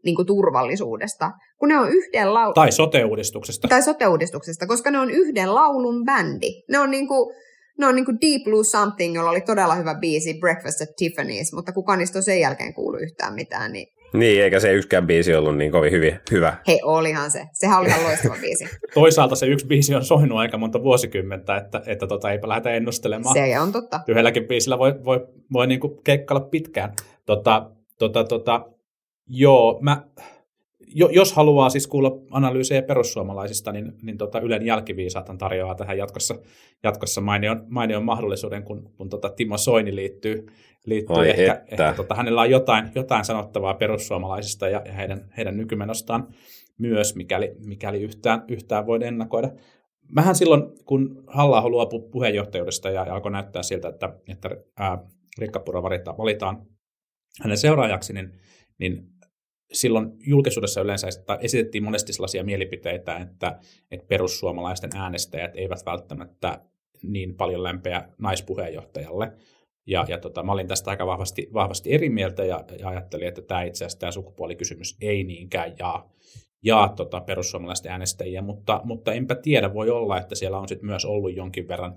niin 0.04 0.16
kuin 0.16 0.26
turvallisuudesta, 0.26 1.30
kun 1.58 1.68
ne 1.68 1.78
on 1.78 1.88
yhden 1.88 2.34
laulun... 2.34 2.54
Tai 2.54 2.72
sote-uudistuksesta. 2.72 3.68
Tai 3.68 3.82
sote-uudistuksesta, 3.82 4.66
koska 4.66 4.90
ne 4.90 4.98
on 4.98 5.10
yhden 5.10 5.54
laulun 5.54 6.04
bändi. 6.04 6.62
Ne 6.70 6.78
on 6.78 6.90
niin 6.90 7.08
kuin, 7.08 7.34
ne 7.78 7.86
on 7.86 7.94
niin 7.94 8.04
kuin 8.04 8.18
Deep 8.20 8.44
Blue 8.44 8.64
Something, 8.64 9.14
jolla 9.14 9.30
oli 9.30 9.40
todella 9.40 9.74
hyvä 9.74 9.94
biisi, 9.94 10.38
Breakfast 10.40 10.80
at 10.80 10.88
Tiffany's, 10.88 11.54
mutta 11.54 11.72
kukaan 11.72 11.98
niistä 11.98 12.18
on 12.18 12.22
sen 12.22 12.40
jälkeen 12.40 12.74
kuulu 12.74 12.96
yhtään 12.96 13.34
mitään. 13.34 13.72
Niin... 13.72 13.88
niin, 14.14 14.42
eikä 14.42 14.60
se 14.60 14.72
yksikään 14.72 15.06
biisi 15.06 15.34
ollut 15.34 15.56
niin 15.56 15.72
kovin 15.72 15.92
hyvin, 15.92 16.18
hyvä. 16.30 16.56
Hei, 16.66 16.80
olihan 16.82 17.30
se. 17.30 17.46
Sehän 17.52 17.80
oli 17.80 17.88
ihan 17.88 18.04
loistava 18.04 18.36
biisi. 18.40 18.64
Toisaalta 18.94 19.36
se 19.36 19.46
yksi 19.46 19.66
biisi 19.66 19.94
on 19.94 20.04
soinut 20.04 20.38
aika 20.38 20.58
monta 20.58 20.82
vuosikymmentä, 20.82 21.56
että, 21.56 21.82
että 21.86 22.06
tota, 22.06 22.30
eipä 22.30 22.48
lähdetä 22.48 22.70
ennustelemaan. 22.70 23.34
Se 23.34 23.60
on 23.60 23.72
totta. 23.72 24.00
Yhdelläkin 24.08 24.48
biisillä 24.48 24.78
voi, 24.78 24.94
voi, 25.04 25.26
voi 25.52 25.66
niin 25.66 25.80
kuin 25.80 25.92
keikkailla 26.04 26.48
pitkään. 26.50 26.92
Tota, 27.26 27.70
tota, 27.98 28.24
tota, 28.24 28.66
joo, 29.26 29.78
mä, 29.82 30.02
jos 30.94 31.32
haluaa 31.32 31.70
siis 31.70 31.86
kuulla 31.86 32.10
analyysejä 32.30 32.82
perussuomalaisista, 32.82 33.72
niin, 33.72 33.92
niin 34.02 34.18
tota 34.18 34.40
Ylen 34.40 34.66
jälkiviisaatan 34.66 35.38
tarjoaa 35.38 35.74
tähän 35.74 35.98
jatkossa, 35.98 36.34
jatkossa 36.82 37.20
mainion, 37.20 37.64
mainion 37.68 38.04
mahdollisuuden, 38.04 38.62
kun, 38.62 38.90
kun 38.96 39.08
tota 39.08 39.28
Timo 39.28 39.58
Soini 39.58 39.94
liittyy, 39.94 40.46
liittyy 40.86 41.16
Oi 41.16 41.30
ehkä, 41.30 41.52
että. 41.52 41.88
ehkä 41.88 41.96
tota, 41.96 42.14
hänellä 42.14 42.40
on 42.40 42.50
jotain, 42.50 42.90
jotain 42.94 43.24
sanottavaa 43.24 43.74
perussuomalaisista 43.74 44.68
ja, 44.68 44.82
ja 44.84 44.92
heidän, 44.92 45.32
heidän 45.36 45.56
nykymenostaan 45.56 46.28
myös, 46.78 47.14
mikäli, 47.14 47.54
mikäli 47.64 48.02
yhtään, 48.02 48.44
yhtään 48.48 48.86
voi 48.86 48.98
ennakoida. 49.02 49.50
Mähän 50.12 50.34
silloin, 50.34 50.62
kun 50.84 51.24
halla 51.26 51.68
luopui 51.68 52.08
puheenjohtajuudesta 52.10 52.90
ja, 52.90 53.06
ja 53.06 53.14
alkoi 53.14 53.32
näyttää 53.32 53.62
siltä, 53.62 53.88
että, 53.88 54.14
että 54.28 54.50
ää, 54.76 54.98
Rikka 55.38 55.60
Puro 55.60 55.82
valitaan, 55.82 56.18
valitaan 56.18 56.66
hänen 57.42 57.58
seuraajaksi, 57.58 58.12
niin, 58.12 58.32
niin 58.78 59.15
silloin 59.72 60.12
julkisuudessa 60.26 60.80
yleensä 60.80 61.08
esitettiin 61.40 61.84
monesti 61.84 62.12
sellaisia 62.12 62.44
mielipiteitä, 62.44 63.16
että, 63.16 63.58
että 63.90 64.06
perussuomalaisten 64.06 64.90
äänestäjät 64.94 65.50
eivät 65.54 65.86
välttämättä 65.86 66.60
niin 67.02 67.34
paljon 67.34 67.62
lämpeä 67.62 68.08
naispuheenjohtajalle. 68.18 69.32
Ja, 69.86 70.04
ja 70.08 70.18
tota, 70.18 70.42
mä 70.42 70.52
olin 70.52 70.68
tästä 70.68 70.90
aika 70.90 71.06
vahvasti, 71.06 71.48
vahvasti 71.52 71.92
eri 71.92 72.10
mieltä 72.10 72.44
ja, 72.44 72.64
ja 72.78 72.88
ajattelin, 72.88 73.28
että 73.28 73.42
tämä 73.42 73.62
itse 73.62 73.84
asiassa 73.84 73.98
tämä 73.98 74.12
sukupuolikysymys 74.12 74.96
ei 75.00 75.24
niinkään 75.24 75.74
jaa, 75.78 76.12
jaa 76.62 76.88
tota 76.88 77.20
perussuomalaisten 77.20 77.92
äänestäjiä, 77.92 78.42
mutta, 78.42 78.80
mutta 78.84 79.12
enpä 79.12 79.34
tiedä, 79.34 79.74
voi 79.74 79.90
olla, 79.90 80.18
että 80.18 80.34
siellä 80.34 80.58
on 80.58 80.68
sit 80.68 80.82
myös 80.82 81.04
ollut 81.04 81.36
jonkin 81.36 81.68
verran, 81.68 81.94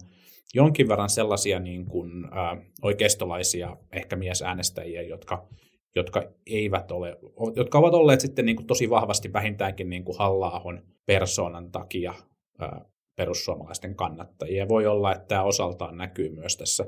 jonkin 0.53 0.87
verran 0.87 1.09
sellaisia 1.09 1.59
niin 1.59 1.85
kuin, 1.85 2.25
ä, 2.25 2.57
oikeistolaisia 2.81 3.77
ehkä 3.91 4.15
miesäänestäjiä, 4.15 5.01
jotka, 5.01 5.47
jotka, 5.95 6.23
eivät 6.45 6.91
ole, 6.91 7.17
jotka 7.55 7.77
ovat 7.77 7.93
olleet 7.93 8.21
sitten 8.21 8.45
niin 8.45 8.55
kuin 8.55 8.67
tosi 8.67 8.89
vahvasti 8.89 9.33
vähintäänkin 9.33 9.89
niin 9.89 10.03
kuin 10.03 10.17
halla 10.17 10.61
persoonan 11.05 11.71
takia 11.71 12.13
ää, 12.59 12.85
perussuomalaisten 13.15 13.95
kannattajia. 13.95 14.67
Voi 14.67 14.87
olla, 14.87 15.11
että 15.11 15.27
tämä 15.27 15.43
osaltaan 15.43 15.97
näkyy 15.97 16.29
myös 16.29 16.57
tässä, 16.57 16.85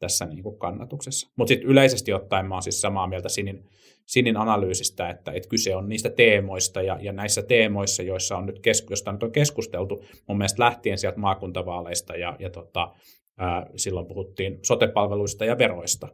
tässä 0.00 0.26
niin 0.26 0.42
kuin 0.42 0.58
kannatuksessa. 0.58 1.30
Mutta 1.36 1.48
sitten 1.48 1.68
yleisesti 1.68 2.12
ottaen 2.12 2.46
mä 2.46 2.54
olen 2.54 2.62
siis 2.62 2.80
samaa 2.80 3.06
mieltä 3.06 3.28
Sinin, 3.28 3.64
Sinin 4.06 4.36
analyysistä, 4.36 5.10
että, 5.10 5.32
että 5.32 5.48
kyse 5.48 5.76
on 5.76 5.88
niistä 5.88 6.10
teemoista 6.10 6.82
ja, 6.82 6.98
ja 7.00 7.12
näissä 7.12 7.42
teemoissa, 7.42 8.02
joissa 8.02 8.36
on 8.36 8.46
nyt, 8.46 8.58
kesku, 8.58 8.92
josta 8.92 9.12
nyt 9.12 9.22
on 9.22 9.32
keskusteltu 9.32 10.04
mun 10.28 10.38
mielestä 10.38 10.62
lähtien 10.62 10.98
sieltä 10.98 11.18
maakuntavaaleista 11.18 12.16
ja, 12.16 12.36
ja 12.38 12.50
tota, 12.50 12.94
ää, 13.38 13.66
silloin 13.76 14.06
puhuttiin 14.06 14.58
sotepalveluista 14.62 15.44
ja 15.44 15.58
veroista, 15.58 16.08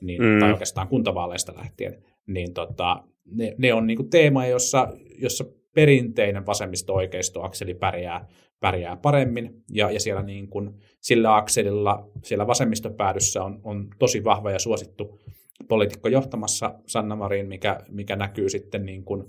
niin, 0.00 0.22
mm. 0.22 0.40
tai 0.40 0.52
oikeastaan 0.52 0.88
kuntavaaleista 0.88 1.54
lähtien, 1.56 2.04
niin 2.26 2.54
tota, 2.54 3.02
ne, 3.24 3.54
ne 3.58 3.74
on 3.74 3.86
niinku 3.86 4.02
teema, 4.02 4.46
jossa, 4.46 4.88
jossa 5.18 5.44
perinteinen 5.74 6.46
vasemmisto-oikeisto-akseli 6.46 7.74
pärjää, 7.74 8.28
pärjää 8.60 8.96
paremmin, 8.96 9.62
ja, 9.70 9.90
ja 9.90 10.00
siellä 10.00 10.22
niin 10.22 10.48
kuin, 10.48 10.70
sillä 11.00 11.36
akselilla, 11.36 12.08
siellä 12.22 12.46
vasemmistopäädyssä 12.46 13.42
on, 13.42 13.60
on 13.64 13.88
tosi 13.98 14.24
vahva 14.24 14.50
ja 14.50 14.58
suosittu 14.58 15.20
poliitikko 15.68 16.08
johtamassa 16.08 16.74
Sanna 16.86 17.16
Marin, 17.16 17.46
mikä, 17.46 17.80
mikä 17.88 18.16
näkyy 18.16 18.48
sitten 18.48 18.86
niin 18.86 19.04
kuin 19.04 19.24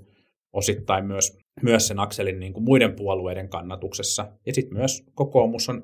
osittain 0.54 1.06
myös, 1.06 1.38
myös 1.62 1.88
sen 1.88 2.00
akselin 2.00 2.40
niin 2.40 2.54
kuin 2.54 2.64
muiden 2.64 2.96
puolueiden 2.96 3.50
kannatuksessa. 3.50 4.32
Ja 4.46 4.54
sitten 4.54 4.78
myös 4.78 5.04
kokoomus 5.16 5.70
on 5.70 5.84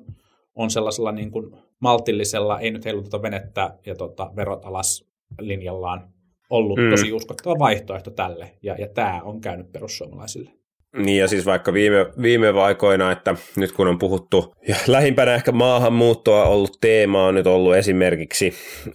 on 0.54 0.70
sellaisella 0.70 1.12
niin 1.12 1.30
kuin 1.30 1.56
maltillisella, 1.80 2.60
ei 2.60 2.70
nyt 2.70 2.84
heiluteta 2.84 3.22
venettä 3.22 3.78
ja 3.86 3.94
tota, 3.94 4.30
verot 4.36 4.64
alas 4.64 5.04
linjallaan 5.40 6.08
ollut 6.50 6.78
mm. 6.78 6.90
tosi 6.90 7.12
uskottava 7.12 7.58
vaihtoehto 7.58 8.10
tälle, 8.10 8.50
ja, 8.62 8.76
ja 8.78 8.88
tämä 8.88 9.20
on 9.22 9.40
käynyt 9.40 9.72
perussuomalaisille. 9.72 10.50
Niin 10.96 11.18
ja 11.18 11.28
siis 11.28 11.46
vaikka 11.46 11.72
viime, 11.72 12.06
viime 12.22 12.48
aikoina, 12.48 13.12
että 13.12 13.34
nyt 13.56 13.72
kun 13.72 13.88
on 13.88 13.98
puhuttu, 13.98 14.54
ja 14.68 14.76
lähimpänä 14.86 15.34
ehkä 15.34 15.52
maahanmuuttoa 15.52 16.44
ollut 16.44 16.78
teema 16.80 17.26
on 17.26 17.34
nyt 17.34 17.46
ollut 17.46 17.74
esimerkiksi 17.74 18.54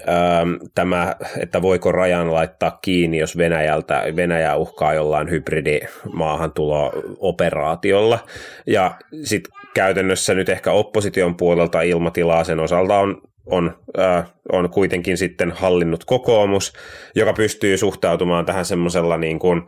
ähm, 0.10 0.54
tämä, 0.76 1.16
että 1.40 1.62
voiko 1.62 1.92
rajan 1.92 2.34
laittaa 2.34 2.80
kiinni, 2.82 3.18
jos 3.18 3.38
Venäjältä, 3.38 4.04
Venäjä 4.16 4.56
uhkaa 4.56 4.94
jollain 4.94 5.30
hybridimaahantulo-operaatiolla. 5.30 8.20
Ja 8.68 8.92
sitten 9.24 9.54
käytännössä 9.78 10.34
nyt 10.34 10.50
ehkä 10.50 10.72
opposition 10.72 11.36
puolelta 11.36 11.82
ilmatilaa 11.82 12.44
sen 12.44 12.60
osalta 12.60 13.00
on 13.00 13.22
on, 13.46 13.78
äh, 14.00 14.32
on 14.52 14.70
kuitenkin 14.70 15.18
sitten 15.18 15.52
hallinnut 15.52 16.06
kokoomus, 16.06 16.74
joka 17.16 17.34
pystyy 17.34 17.78
suhtautumaan 17.78 18.46
tähän 18.46 18.66
semmoisella 18.66 19.18
niin 19.18 19.40
kuin, 19.40 19.62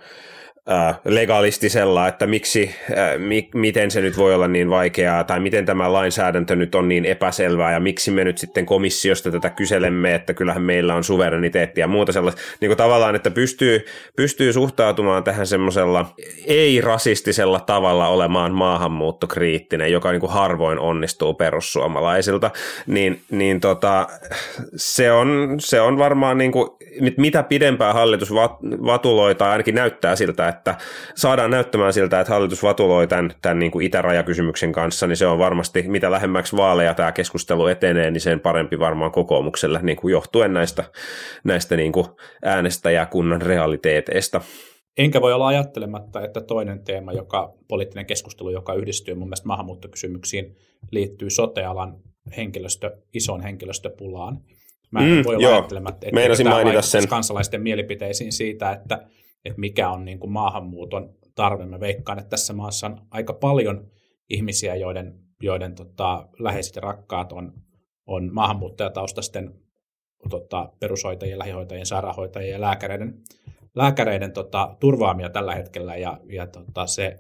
legalistisella, 1.06 2.08
että 2.08 2.28
miksi, 2.28 2.76
mi, 3.18 3.50
miten 3.56 3.92
se 3.92 4.02
nyt 4.02 4.18
voi 4.18 4.34
olla 4.36 4.48
niin 4.48 4.70
vaikeaa, 4.70 5.24
tai 5.24 5.40
miten 5.40 5.66
tämä 5.66 5.94
lainsäädäntö 5.94 6.56
nyt 6.56 6.76
on 6.76 6.88
niin 6.88 7.06
epäselvää, 7.06 7.72
ja 7.72 7.80
miksi 7.80 8.12
me 8.12 8.24
nyt 8.24 8.38
sitten 8.38 8.66
komissiosta 8.66 9.32
tätä 9.32 9.50
kyselemme, 9.50 10.16
että 10.16 10.34
kyllähän 10.34 10.62
meillä 10.62 10.96
on 10.96 11.04
suvereniteetti 11.04 11.82
ja 11.82 11.88
muuta 11.88 12.12
sellaista. 12.12 12.42
Niin 12.62 12.70
kuin 12.70 12.78
tavallaan, 12.78 13.16
että 13.16 13.32
pystyy, 13.32 13.86
pystyy 14.16 14.54
suhtautumaan 14.54 15.24
tähän 15.24 15.48
semmoisella 15.48 16.06
ei-rasistisella 16.46 17.60
tavalla 17.60 18.08
olemaan 18.08 18.54
maahanmuuttokriittinen, 18.54 19.92
joka 19.92 20.12
niin 20.12 20.20
kuin 20.20 20.32
harvoin 20.32 20.80
onnistuu 20.80 21.34
perussuomalaisilta, 21.34 22.52
niin, 22.88 23.22
niin 23.32 23.60
tota, 23.60 24.08
se, 24.76 25.12
on, 25.12 25.56
se 25.60 25.82
on 25.82 25.98
varmaan 25.98 26.38
niin 26.38 26.52
kuin, 26.52 26.70
mitä 27.18 27.44
pidempään 27.44 27.94
hallitus 27.94 28.34
vatuloi, 28.86 29.36
tai 29.36 29.50
ainakin 29.50 29.76
näyttää 29.76 30.16
siltä, 30.16 30.49
että 30.50 30.76
saadaan 31.16 31.52
näyttämään 31.52 31.94
siltä, 31.94 32.20
että 32.20 32.34
hallitus 32.34 32.64
vatuloi 32.64 33.08
tämän, 33.08 33.32
tämän 33.42 33.60
niin 33.60 33.72
kuin 33.72 33.86
itärajakysymyksen 33.86 34.72
kanssa, 34.72 35.08
niin 35.08 35.18
se 35.18 35.28
on 35.28 35.40
varmasti, 35.40 35.84
mitä 35.88 36.12
lähemmäksi 36.12 36.58
vaaleja 36.58 36.94
tämä 36.94 37.12
keskustelu 37.12 37.68
etenee, 37.68 38.12
niin 38.12 38.22
sen 38.22 38.40
parempi 38.40 38.80
varmaan 38.80 39.12
kokoomukselle 39.12 39.80
niin 39.84 39.98
kuin 39.98 40.12
johtuen 40.12 40.54
näistä, 40.54 40.84
näistä 41.44 41.76
niin 41.76 41.92
kuin 41.92 42.08
äänestäjäkunnan 42.44 43.42
realiteeteista. 43.42 44.42
Enkä 44.98 45.22
voi 45.22 45.34
olla 45.34 45.48
ajattelematta, 45.48 46.22
että 46.22 46.42
toinen 46.42 46.84
teema, 46.84 47.14
joka 47.14 47.54
poliittinen 47.68 48.06
keskustelu, 48.06 48.50
joka 48.50 48.74
yhdistyy 48.74 49.14
mun 49.16 49.28
mielestä 49.28 49.48
maahanmuuttokysymyksiin, 49.48 50.56
liittyy 50.92 51.30
sotealan 51.30 51.96
henkilöstö, 52.38 52.98
isoon 53.14 53.42
henkilöstöpulaan. 53.42 54.38
Mä 54.92 55.00
en 55.00 55.16
mm, 55.16 55.24
voi 55.24 55.36
olla 55.36 55.44
joo. 55.44 55.54
ajattelematta, 55.54 56.08
että 56.08 56.44
mainita 56.44 56.82
sen. 56.82 57.08
kansalaisten 57.08 57.62
mielipiteisiin 57.62 58.32
siitä, 58.32 58.72
että 58.72 59.08
että 59.46 59.60
mikä 59.60 59.90
on 59.90 60.06
niin 60.06 60.20
kuin 60.20 60.32
maahanmuuton 60.32 61.14
tarve. 61.36 61.66
Mä 61.66 61.80
veikkaan, 61.80 62.20
että 62.20 62.30
tässä 62.30 62.54
maassa 62.54 62.88
on 62.88 63.02
aika 63.12 63.34
paljon 63.34 63.92
ihmisiä, 64.30 64.76
joiden, 64.76 65.20
joiden 65.42 65.76
tota, 65.76 66.28
läheiset 66.40 66.76
ja 66.76 66.82
rakkaat 66.82 67.32
on, 67.32 67.54
on 68.06 68.34
maahanmuuttajataustaisten 68.34 69.54
tota, 70.30 70.72
perushoitajien, 70.80 71.40
lähihoitajien, 71.40 71.86
sairaanhoitajien 71.86 72.54
ja 72.54 72.62
lääkäreiden, 72.62 73.22
lääkäreiden 73.76 74.34
tota, 74.34 74.76
turvaamia 74.80 75.30
tällä 75.30 75.56
hetkellä, 75.56 75.96
ja, 75.96 76.20
ja 76.32 76.48
tota, 76.48 76.88
se, 76.88 77.20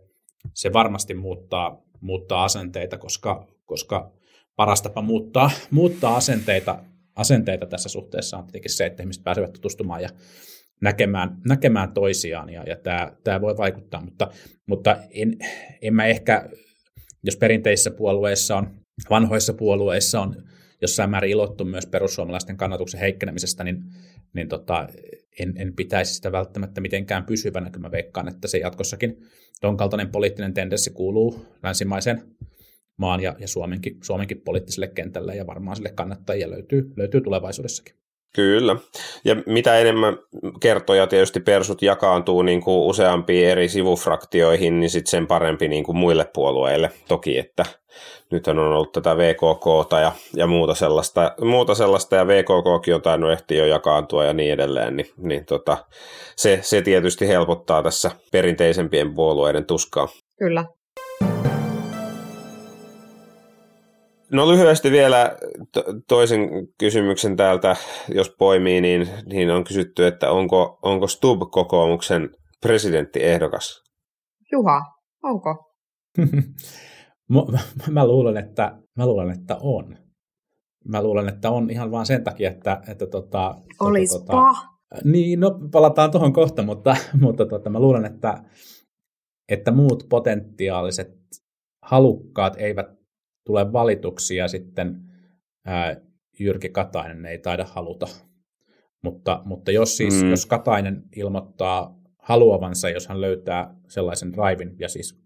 se 0.53 0.73
varmasti 0.73 1.13
muuttaa, 1.13 1.81
muuttaa 2.01 2.43
asenteita, 2.43 2.97
koska, 2.97 3.47
koska 3.65 4.11
paras 4.55 4.81
tapa 4.81 5.01
muuttaa, 5.01 5.51
muuttaa 5.71 6.15
asenteita, 6.15 6.83
asenteita 7.15 7.65
tässä 7.65 7.89
suhteessa 7.89 8.37
on 8.37 8.43
tietenkin 8.43 8.71
se, 8.71 8.85
että 8.85 9.03
ihmiset 9.03 9.23
pääsevät 9.23 9.53
tutustumaan 9.53 10.01
ja 10.01 10.09
näkemään, 10.81 11.37
näkemään 11.47 11.93
toisiaan 11.93 12.49
ja, 12.49 12.63
ja 12.63 12.75
tämä, 12.75 13.11
tämä 13.23 13.41
voi 13.41 13.57
vaikuttaa, 13.57 14.01
mutta, 14.01 14.31
mutta 14.65 14.97
en, 15.11 15.37
en 15.81 15.93
mä 15.93 16.05
ehkä, 16.05 16.49
jos 17.23 17.37
perinteisissä 17.37 17.91
puolueissa 17.91 18.57
on, 18.57 18.79
vanhoissa 19.09 19.53
puolueissa 19.53 20.21
on 20.21 20.43
jossain 20.81 21.09
määrin 21.09 21.31
ilottu 21.31 21.65
myös 21.65 21.85
perussuomalaisten 21.85 22.57
kannatuksen 22.57 22.99
heikkenemisestä, 22.99 23.63
niin, 23.63 23.83
niin 24.33 24.47
tota, 24.47 24.87
en, 25.39 25.53
en 25.57 25.75
pitäisi 25.75 26.13
sitä 26.13 26.31
välttämättä 26.31 26.81
mitenkään 26.81 27.25
pysyvänä, 27.25 27.69
kun 27.71 27.81
mä 27.81 27.91
veikkaan, 27.91 28.27
että 28.27 28.47
se 28.47 28.57
jatkossakin 28.57 29.17
ton 29.61 29.77
kaltainen 29.77 30.09
poliittinen 30.09 30.53
tendenssi 30.53 30.89
kuuluu 30.89 31.45
länsimaisen 31.63 32.21
maan 32.97 33.21
ja, 33.21 33.35
ja 33.39 33.47
Suomenkin, 33.47 33.97
Suomenkin 34.03 34.41
poliittiselle 34.41 34.87
kentälle 34.87 35.35
ja 35.35 35.47
varmaan 35.47 35.75
sille 35.75 35.89
kannattajia 35.89 36.49
löytyy, 36.49 36.93
löytyy 36.97 37.21
tulevaisuudessakin. 37.21 37.95
Kyllä. 38.35 38.75
Ja 39.25 39.35
mitä 39.45 39.77
enemmän 39.77 40.17
kertoja 40.59 41.07
tietysti 41.07 41.39
persut 41.39 41.81
jakaantuu 41.81 42.41
niin 42.41 42.61
kuin 42.61 42.87
useampiin 42.89 43.47
eri 43.47 43.69
sivufraktioihin, 43.69 44.79
niin 44.79 44.89
sitten 44.89 45.11
sen 45.11 45.27
parempi 45.27 45.67
niin 45.67 45.83
kuin 45.83 45.97
muille 45.97 46.25
puolueille. 46.33 46.91
Toki, 47.07 47.37
että 47.37 47.65
nyt 48.31 48.47
on 48.47 48.59
ollut 48.59 48.91
tätä 48.91 49.17
VKK 49.17 49.91
ja, 50.01 50.11
ja 50.35 50.47
muuta, 50.47 50.75
sellaista, 50.75 51.35
muuta 51.41 51.75
sellaista, 51.75 52.15
ja 52.15 52.27
VKKkin 52.27 52.95
on 52.95 53.01
tainnut 53.01 53.31
ehtiä 53.31 53.57
jo 53.57 53.65
jakaantua 53.65 54.25
ja 54.25 54.33
niin 54.33 54.53
edelleen, 54.53 54.95
niin, 54.95 55.09
niin 55.17 55.45
tota, 55.45 55.77
se, 56.35 56.59
se 56.61 56.81
tietysti 56.81 57.27
helpottaa 57.27 57.83
tässä 57.83 58.11
perinteisempien 58.31 59.13
puolueiden 59.13 59.65
tuskaa. 59.65 60.07
Kyllä. 60.39 60.65
No 64.31 64.51
lyhyesti 64.51 64.91
vielä 64.91 65.37
toisen 66.07 66.49
kysymyksen 66.77 67.35
täältä, 67.35 67.75
jos 68.13 68.35
poimii, 68.39 68.81
niin, 68.81 69.09
niin 69.25 69.49
on 69.49 69.63
kysytty, 69.63 70.07
että 70.07 70.31
onko, 70.31 70.79
onko 70.81 71.07
Stub 71.07 71.39
kokoomuksen 71.51 72.29
presidenttiehdokas 72.61 73.83
Juha, 74.51 74.81
onko? 75.23 75.73
mä, 77.91 78.07
luulen, 78.07 78.37
että, 78.37 78.77
mä 78.97 79.05
luulen, 79.05 79.29
että 79.29 79.57
on. 79.61 79.97
Mä 80.87 81.03
luulen, 81.03 81.29
että 81.29 81.51
on 81.51 81.69
ihan 81.69 81.91
vain 81.91 82.05
sen 82.05 82.23
takia, 82.23 82.49
että... 82.49 82.81
että 82.87 83.05
tota, 83.05 83.29
tota 83.31 83.55
Olispa. 83.79 84.19
Tota, 84.19 84.53
niin, 85.03 85.39
no 85.39 85.59
palataan 85.71 86.11
tuohon 86.11 86.33
kohta, 86.33 86.61
mutta, 86.61 86.95
mutta 87.21 87.45
tota, 87.45 87.69
mä 87.69 87.79
luulen, 87.79 88.05
että, 88.05 88.43
että 89.49 89.71
muut 89.71 90.05
potentiaaliset 90.09 91.19
halukkaat 91.81 92.53
eivät 92.57 92.98
tule 93.49 93.73
valituksi 93.73 94.35
ja 94.35 94.47
sitten 94.47 95.01
ää, 95.65 95.95
Jyrki 96.39 96.69
Katainen 96.69 97.25
ei 97.25 97.39
taida 97.39 97.65
haluta. 97.65 98.07
Mutta, 99.03 99.41
mutta 99.45 99.71
jos 99.71 99.97
siis 99.97 100.23
mm. 100.23 100.29
jos 100.29 100.45
Katainen 100.45 101.03
ilmoittaa 101.15 101.99
haluavansa, 102.17 102.89
jos 102.89 103.07
hän 103.07 103.21
löytää 103.21 103.75
sellaisen 103.87 104.33
raivin, 104.35 104.75
ja 104.79 104.89
siis 104.89 105.19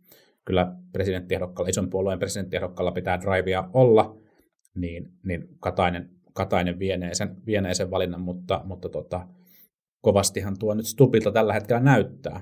kyllä 0.46 0.76
presidenttiehdokkaalla, 0.92 1.70
ison 1.70 1.90
puolueen 1.90 2.20
presidenttiehdokkaalla 2.20 2.92
pitää 2.92 3.22
drivea 3.22 3.70
olla, 3.74 4.18
niin, 4.76 5.12
niin 5.24 5.48
Katainen, 5.60 6.10
Katainen 6.34 6.80
vienee, 6.80 7.14
sen, 7.14 7.36
vienee 7.46 7.74
sen 7.74 7.92
valinnan, 7.92 8.22
mutta, 8.22 8.62
mutta 8.66 8.90
tota, 8.90 9.28
kovastihan 10.02 10.60
tuo 10.60 10.74
nyt 10.74 10.88
Stubilta 10.88 11.32
tällä 11.32 11.54
hetkellä 11.54 11.82
näyttää. 11.82 12.42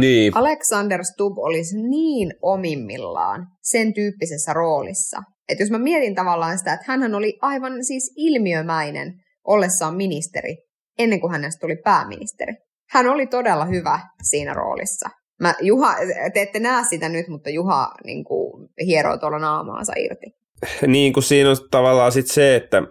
Niin. 0.00 0.36
Alexander 0.36 1.04
Stubb 1.04 1.38
olisi 1.38 1.76
niin 1.88 2.34
omimmillaan 2.42 3.46
sen 3.62 3.94
tyyppisessä 3.94 4.52
roolissa, 4.52 5.22
että 5.48 5.62
jos 5.62 5.70
mä 5.70 5.78
mietin 5.78 6.14
tavallaan 6.14 6.58
sitä, 6.58 6.72
että 6.72 6.84
hän 6.88 7.14
oli 7.14 7.38
aivan 7.42 7.84
siis 7.84 8.12
ilmiömäinen 8.16 9.12
ollessaan 9.46 9.96
ministeri 9.96 10.56
ennen 10.98 11.20
kuin 11.20 11.32
hänestä 11.32 11.60
tuli 11.60 11.76
pääministeri. 11.84 12.54
Hän 12.90 13.06
oli 13.06 13.26
todella 13.26 13.64
hyvä 13.64 14.00
siinä 14.22 14.54
roolissa. 14.54 15.08
Mä, 15.40 15.54
Juha, 15.60 15.94
te 16.34 16.42
ette 16.42 16.60
näe 16.60 16.84
sitä 16.90 17.08
nyt, 17.08 17.28
mutta 17.28 17.50
Juha 17.50 17.90
niin 18.04 18.24
kuin, 18.24 18.68
hieroo 18.86 19.18
tuolla 19.18 19.38
naamaansa 19.38 19.92
irti. 19.96 20.43
Niin 20.86 21.12
kuin 21.12 21.24
siinä 21.24 21.50
on 21.50 21.56
tavallaan 21.70 22.12
sit 22.12 22.26
se, 22.26 22.56
että, 22.56 22.82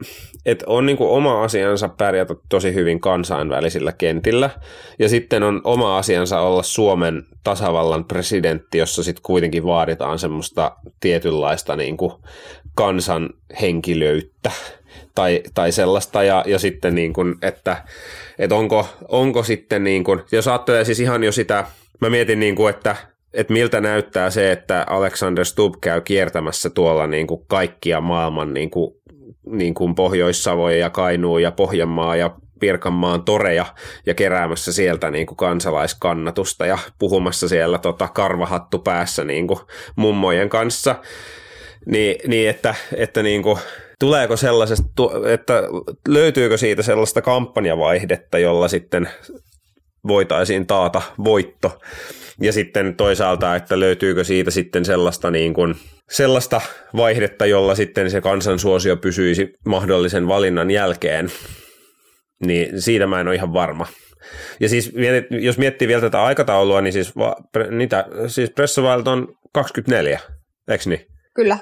että 0.45 0.65
on 0.67 0.85
niin 0.85 0.97
kuin 0.97 1.09
oma 1.09 1.43
asiansa 1.43 1.89
pärjätä 1.89 2.35
tosi 2.49 2.73
hyvin 2.73 2.99
kansainvälisillä 2.99 3.91
kentillä, 3.91 4.49
ja 4.99 5.09
sitten 5.09 5.43
on 5.43 5.61
oma 5.63 5.97
asiansa 5.97 6.39
olla 6.39 6.63
Suomen 6.63 7.23
tasavallan 7.43 8.05
presidentti, 8.05 8.77
jossa 8.77 9.03
sitten 9.03 9.23
kuitenkin 9.23 9.65
vaaditaan 9.65 10.19
semmoista 10.19 10.77
tietynlaista 10.99 11.75
niin 11.75 11.97
kuin 11.97 12.13
kansanhenkilöyttä 12.75 14.51
tai, 15.15 15.43
tai 15.53 15.71
sellaista, 15.71 16.23
ja, 16.23 16.43
ja 16.47 16.59
sitten 16.59 16.95
niin 16.95 17.13
kuin, 17.13 17.35
että, 17.41 17.83
että 18.39 18.55
onko, 18.55 18.87
onko 19.07 19.43
sitten 19.43 19.83
niin 19.83 20.03
kuin, 20.03 20.21
jos 20.31 20.47
ajattelee 20.47 20.85
siis 20.85 20.99
ihan 20.99 21.23
jo 21.23 21.31
sitä, 21.31 21.65
mä 22.01 22.09
mietin 22.09 22.39
niin 22.39 22.55
kuin, 22.55 22.69
että 22.69 22.95
että 23.33 23.53
miltä 23.53 23.81
näyttää 23.81 24.29
se, 24.29 24.51
että 24.51 24.85
Alexander 24.89 25.45
Stubb 25.45 25.75
käy 25.81 26.01
kiertämässä 26.01 26.69
tuolla 26.69 27.07
niin 27.07 27.27
kuin 27.27 27.45
kaikkia 27.47 28.01
maailman 28.01 28.53
niin 28.53 28.69
kuin, 28.69 28.95
niin 29.45 29.73
kuin 29.73 29.95
Pohjois-Savoja 29.95 30.77
ja 30.77 30.89
Kainuu 30.89 31.37
ja 31.37 31.51
Pohjanmaa 31.51 32.15
ja 32.15 32.35
Pirkanmaan 32.59 33.23
toreja 33.23 33.65
ja 34.05 34.13
keräämässä 34.13 34.73
sieltä 34.73 35.11
niin 35.11 35.27
kuin 35.27 35.37
kansalaiskannatusta 35.37 36.65
ja 36.65 36.77
puhumassa 36.99 37.49
siellä 37.49 37.77
tota 37.77 38.07
karvahattu 38.07 38.79
päässä 38.79 39.23
niin 39.23 39.47
kuin 39.47 39.59
mummojen 39.95 40.49
kanssa. 40.49 40.95
Niin, 41.85 42.15
niin 42.27 42.49
että, 42.49 42.75
että 42.95 43.23
niin 43.23 43.43
kuin, 43.43 43.57
tuleeko 43.99 44.37
sellaisesta, 44.37 44.85
että 45.29 45.63
löytyykö 46.07 46.57
siitä 46.57 46.83
sellaista 46.83 47.21
kampanjavaihdetta, 47.21 48.37
jolla 48.37 48.67
sitten 48.67 49.09
voitaisiin 50.07 50.67
taata 50.67 51.01
voitto 51.23 51.79
ja 52.41 52.53
sitten 52.53 52.95
toisaalta, 52.95 53.55
että 53.55 53.79
löytyykö 53.79 54.23
siitä 54.23 54.51
sitten 54.51 54.85
sellaista, 54.85 55.31
niin 55.31 55.53
kuin, 55.53 55.75
sellaista 56.09 56.61
vaihdetta, 56.95 57.45
jolla 57.45 57.75
sitten 57.75 58.11
se 58.11 58.21
kansansuosio 58.21 58.97
pysyisi 58.97 59.53
mahdollisen 59.65 60.27
valinnan 60.27 60.71
jälkeen, 60.71 61.31
niin 62.45 62.81
siitä 62.81 63.07
mä 63.07 63.19
en 63.21 63.27
ole 63.27 63.35
ihan 63.35 63.53
varma. 63.53 63.87
Ja 64.59 64.69
siis 64.69 64.91
jos 65.29 65.57
miettii 65.57 65.87
vielä 65.87 66.01
tätä 66.01 66.23
aikataulua, 66.23 66.81
niin 66.81 66.93
siis, 66.93 67.17
va, 67.17 67.35
pre, 67.51 67.71
niitä, 67.71 68.05
siis 68.27 68.51
on 69.05 69.27
24, 69.53 70.19
eikö 70.67 70.83
niin? 70.89 71.05
Kyllä. 71.35 71.57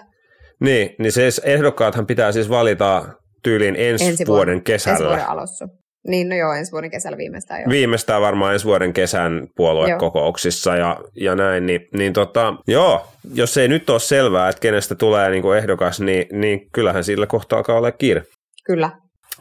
Niin, 0.59 0.95
niin 0.99 1.11
siis 1.11 1.39
ehdokkaathan 1.39 2.07
pitää 2.07 2.31
siis 2.31 2.49
valita 2.49 3.13
tyyliin 3.43 3.75
ensi, 3.77 4.05
ensi 4.05 4.27
vuoden, 4.27 4.47
vuoden 4.47 4.63
kesällä. 4.63 4.97
Ensi 4.97 5.07
vuoden 5.07 5.29
alussa. 5.29 5.67
Niin, 6.07 6.29
no 6.29 6.35
joo, 6.35 6.53
ensi 6.53 6.71
vuoden 6.71 6.91
kesällä 6.91 7.17
viimeistään 7.17 7.61
jo. 7.61 7.69
Viimeistään 7.69 8.21
varmaan 8.21 8.53
ensi 8.53 8.65
vuoden 8.65 8.93
kesän 8.93 9.47
puoluekokouksissa 9.55 10.75
ja, 10.75 11.01
ja 11.15 11.35
näin, 11.35 11.65
niin, 11.65 11.87
niin 11.97 12.13
tota, 12.13 12.55
joo, 12.67 13.07
jos 13.33 13.57
ei 13.57 13.67
nyt 13.67 13.89
ole 13.89 13.99
selvää, 13.99 14.49
että 14.49 14.59
kenestä 14.59 14.95
tulee 14.95 15.29
niin 15.29 15.41
kuin 15.41 15.57
ehdokas, 15.57 16.01
niin, 16.01 16.25
niin 16.31 16.67
kyllähän 16.73 17.03
sillä 17.03 17.27
kohtaa 17.27 17.57
alkaa 17.57 17.77
olla 17.77 17.91
kiire. 17.91 18.23
Kyllä. 18.65 18.89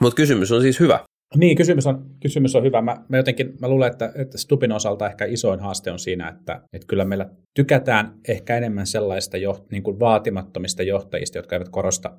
Mutta 0.01 0.17
kysymys 0.17 0.53
on 0.53 0.63
siis 0.63 0.81
hyvä. 0.81 1.01
Niin, 1.37 1.57
kysymys 1.57 1.87
on, 1.87 2.07
kysymys 2.23 2.57
on 2.57 2.63
hyvä. 2.63 2.83
Mä, 2.83 2.97
mä 3.09 3.17
jotenkin 3.17 3.53
mä 3.61 3.69
luulen, 3.69 3.93
että, 3.93 4.13
että 4.15 4.39
Stupin 4.39 4.73
osalta 4.73 5.07
ehkä 5.07 5.25
isoin 5.25 5.61
haaste 5.61 5.91
on 5.91 5.99
siinä, 5.99 6.29
että, 6.29 6.61
että 6.73 6.87
kyllä 6.87 7.05
meillä 7.05 7.31
tykätään 7.55 8.15
ehkä 8.29 8.57
enemmän 8.57 8.87
sellaista 8.87 9.37
jo, 9.37 9.65
niin 9.71 9.83
kuin 9.83 10.01
vaatimattomista 10.01 10.83
johtajista, 10.83 11.39
jotka 11.39 11.57
eivät 11.57 11.69
korosta 11.69 12.17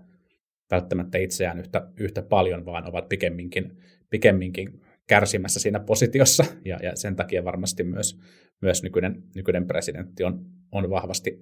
välttämättä 0.72 1.18
itseään 1.18 1.60
yhtä, 1.60 1.88
yhtä 1.98 2.22
paljon, 2.22 2.66
vaan 2.66 2.90
ovat 2.90 3.10
pikemminkin, 3.10 3.78
pikemminkin 4.12 4.82
kärsimässä 5.08 5.60
siinä 5.60 5.80
positiossa, 5.80 6.46
ja, 6.66 6.80
ja 6.84 6.96
sen 6.96 7.16
takia 7.16 7.44
varmasti 7.44 7.84
myös, 7.84 8.20
myös 8.62 8.84
nykyinen, 8.84 9.24
nykyinen 9.36 9.68
presidentti 9.68 10.24
on, 10.24 10.46
on 10.72 10.90
vahvasti 10.90 11.40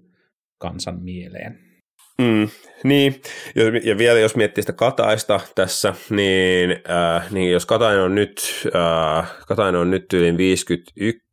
kansan 0.57 1.03
mieleen. 1.03 1.59
Mm, 2.21 2.47
niin, 2.83 3.21
ja 3.83 3.97
vielä 3.97 4.19
jos 4.19 4.35
miettii 4.35 4.61
sitä 4.61 4.73
Kataista 4.73 5.39
tässä, 5.55 5.93
niin, 6.09 6.71
äh, 6.71 7.31
niin 7.31 7.51
jos 7.51 7.65
Katainen 7.65 8.03
on 8.03 8.15
nyt, 8.15 8.41
äh, 8.75 9.31
Katainen 9.47 9.81
on 9.81 9.91
nyt 9.91 10.13
yli 10.13 10.37
51, 10.37 11.28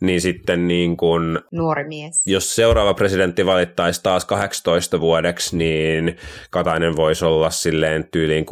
niin 0.00 0.20
sitten 0.20 0.68
niin 0.68 0.96
kun, 0.96 1.40
Nuori 1.52 1.84
mies. 1.84 2.26
jos 2.26 2.54
seuraava 2.54 2.94
presidentti 2.94 3.46
valittaisi 3.46 4.02
taas 4.02 4.24
18 4.24 5.00
vuodeksi, 5.00 5.56
niin 5.56 6.16
Katainen 6.50 6.96
voisi 6.96 7.24
olla 7.24 7.50
silleen 7.50 8.08
tyyliin 8.12 8.46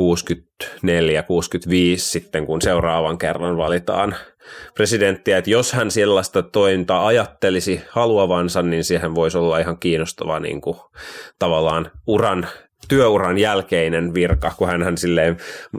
64-65 0.65 0.67
sitten, 1.97 2.47
kun 2.47 2.63
seuraavan 2.63 3.19
kerran 3.19 3.57
valitaan 3.57 4.15
presidenttiä, 4.75 5.39
että 5.39 5.51
jos 5.51 5.73
hän 5.73 5.91
sellaista 5.91 6.43
tointa 6.43 7.07
ajattelisi 7.07 7.81
haluavansa, 7.91 8.63
niin 8.63 8.85
siihen 8.85 9.15
voisi 9.15 9.39
olla 9.39 9.59
ihan 9.59 9.79
kiinnostava 9.79 10.41
niin 10.41 10.61
kuin, 10.61 10.77
tavallaan 11.39 11.91
uran 12.07 12.49
työuran 12.89 13.39
jälkeinen 13.39 14.15
virka, 14.15 14.53
kun 14.59 14.69
hän 14.69 14.99
silleen, 14.99 15.37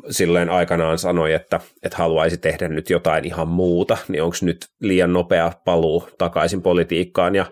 silleen 0.10 0.50
aikanaan 0.50 0.98
sanoi, 0.98 1.34
että, 1.34 1.60
että 1.84 1.98
haluaisi 1.98 2.38
tehdä 2.38 2.68
nyt 2.68 2.90
jotain 2.90 3.26
ihan 3.26 3.48
muuta, 3.48 3.98
niin 4.08 4.24
onko 4.24 4.36
nyt 4.42 4.58
liian 4.80 5.14
nopea 5.14 5.52
paluu 5.66 6.10
takaisin 6.18 6.62
politiikkaan 6.62 7.36
ja, 7.36 7.46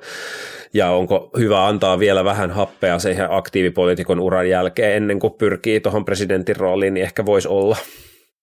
ja 0.73 0.89
onko 0.89 1.29
hyvä 1.39 1.67
antaa 1.67 1.99
vielä 1.99 2.23
vähän 2.23 2.51
happea 2.51 2.99
siihen 2.99 3.31
aktiivipolitiikon 3.31 4.19
uran 4.19 4.49
jälkeen 4.49 4.95
ennen 4.95 5.19
kuin 5.19 5.33
pyrkii 5.33 5.79
tuohon 5.79 6.05
presidentin 6.05 6.55
rooliin, 6.55 6.93
niin 6.93 7.03
ehkä 7.03 7.25
voisi 7.25 7.47
olla. 7.47 7.77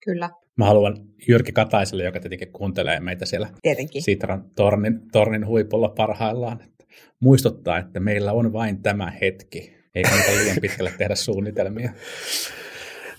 Kyllä. 0.05 0.29
Mä 0.57 0.65
haluan 0.65 0.97
Jyrki 1.27 1.51
Kataiselle, 1.51 2.03
joka 2.03 2.19
tietenkin 2.19 2.51
kuuntelee 2.51 2.99
meitä 2.99 3.25
siellä 3.25 3.47
tietenkin. 3.61 4.01
Sitran 4.01 4.43
tornin, 4.55 4.99
tornin 5.11 5.47
huipulla 5.47 5.89
parhaillaan, 5.89 6.61
että 6.61 6.85
muistuttaa, 7.19 7.77
että 7.77 7.99
meillä 7.99 8.33
on 8.33 8.53
vain 8.53 8.81
tämä 8.81 9.11
hetki 9.21 9.82
ei 9.95 10.03
kannata 10.03 10.31
liian 10.31 10.57
pitkälle 10.61 10.93
tehdä 10.97 11.15
suunnitelmia. 11.15 11.91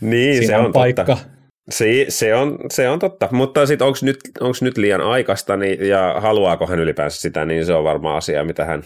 Niin, 0.01 0.37
Siinä 0.37 0.47
se 0.47 0.57
on, 0.57 0.67
on 0.67 0.73
paikka. 0.73 1.05
Totta. 1.05 1.35
Se, 1.71 2.07
se, 2.09 2.35
on, 2.35 2.59
se 2.71 2.89
on 2.89 2.99
totta, 2.99 3.29
mutta 3.33 3.67
sitten 3.67 3.87
onko 3.87 3.99
nyt, 4.03 4.19
nyt 4.61 4.79
liian 4.79 5.01
aikaista 5.01 5.57
niin, 5.57 5.89
ja 5.89 6.15
haluaako 6.19 6.67
hän 6.67 6.79
ylipäänsä 6.79 7.21
sitä, 7.21 7.45
niin 7.45 7.67
se 7.67 7.75
on 7.75 7.85
varmaan 7.85 8.17
asia, 8.17 8.45
mitä 8.45 8.65
hän, 8.65 8.83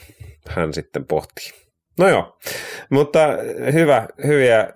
hän 0.48 0.74
sitten 0.74 1.05
pohtii. 1.05 1.53
No 1.98 2.09
joo, 2.09 2.38
mutta 2.90 3.29
hyvä, 3.72 4.09
hyviä, 4.27 4.68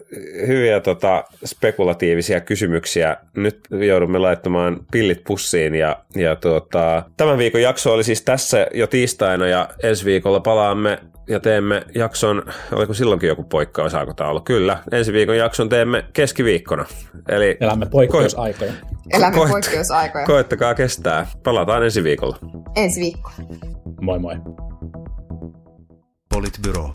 hyviä 0.47 0.81
tota, 0.81 1.25
spekulatiivisia 1.45 2.41
kysymyksiä. 2.41 3.17
Nyt 3.37 3.61
joudumme 3.87 4.19
laittamaan 4.19 4.81
pillit 4.93 5.25
pussiin 5.27 5.75
ja, 5.75 6.05
ja 6.17 6.37
tota, 6.37 7.03
tämän 7.17 7.39
viikon 7.39 7.63
jakso 7.63 7.93
oli 7.93 8.05
siis 8.05 8.23
tässä 8.23 8.67
jo 8.75 8.87
tiistaina 8.87 9.47
ja 9.47 9.69
ensi 9.83 10.05
viikolla 10.05 10.41
palaamme 10.41 10.99
ja 11.29 11.41
teemme 11.41 11.83
jakson, 11.95 12.43
oliko 12.73 12.95
silloinkin 12.95 13.29
joku 13.29 13.43
poikkeusaikataulu? 13.43 14.41
Kyllä, 14.41 14.79
ensi 14.93 15.13
viikon 15.13 15.37
jakson 15.37 15.69
teemme 15.69 16.05
keskiviikkona. 16.13 16.85
Eli 17.29 17.57
Elämme 17.61 17.87
poikkeusaikoja. 17.87 18.73
Ko- 18.73 18.97
Elämme 19.13 19.39
koet- 19.39 19.49
poikkeusaikoja. 19.51 20.27
Koettakaa 20.27 20.75
kestää. 20.75 21.27
Palataan 21.43 21.85
ensi 21.85 22.05
viikolla. 22.05 22.37
Ensi 22.77 23.01
viikko. 23.01 23.31
Moi 24.01 24.19
moi. 24.19 24.35
Politbyro. 26.35 26.91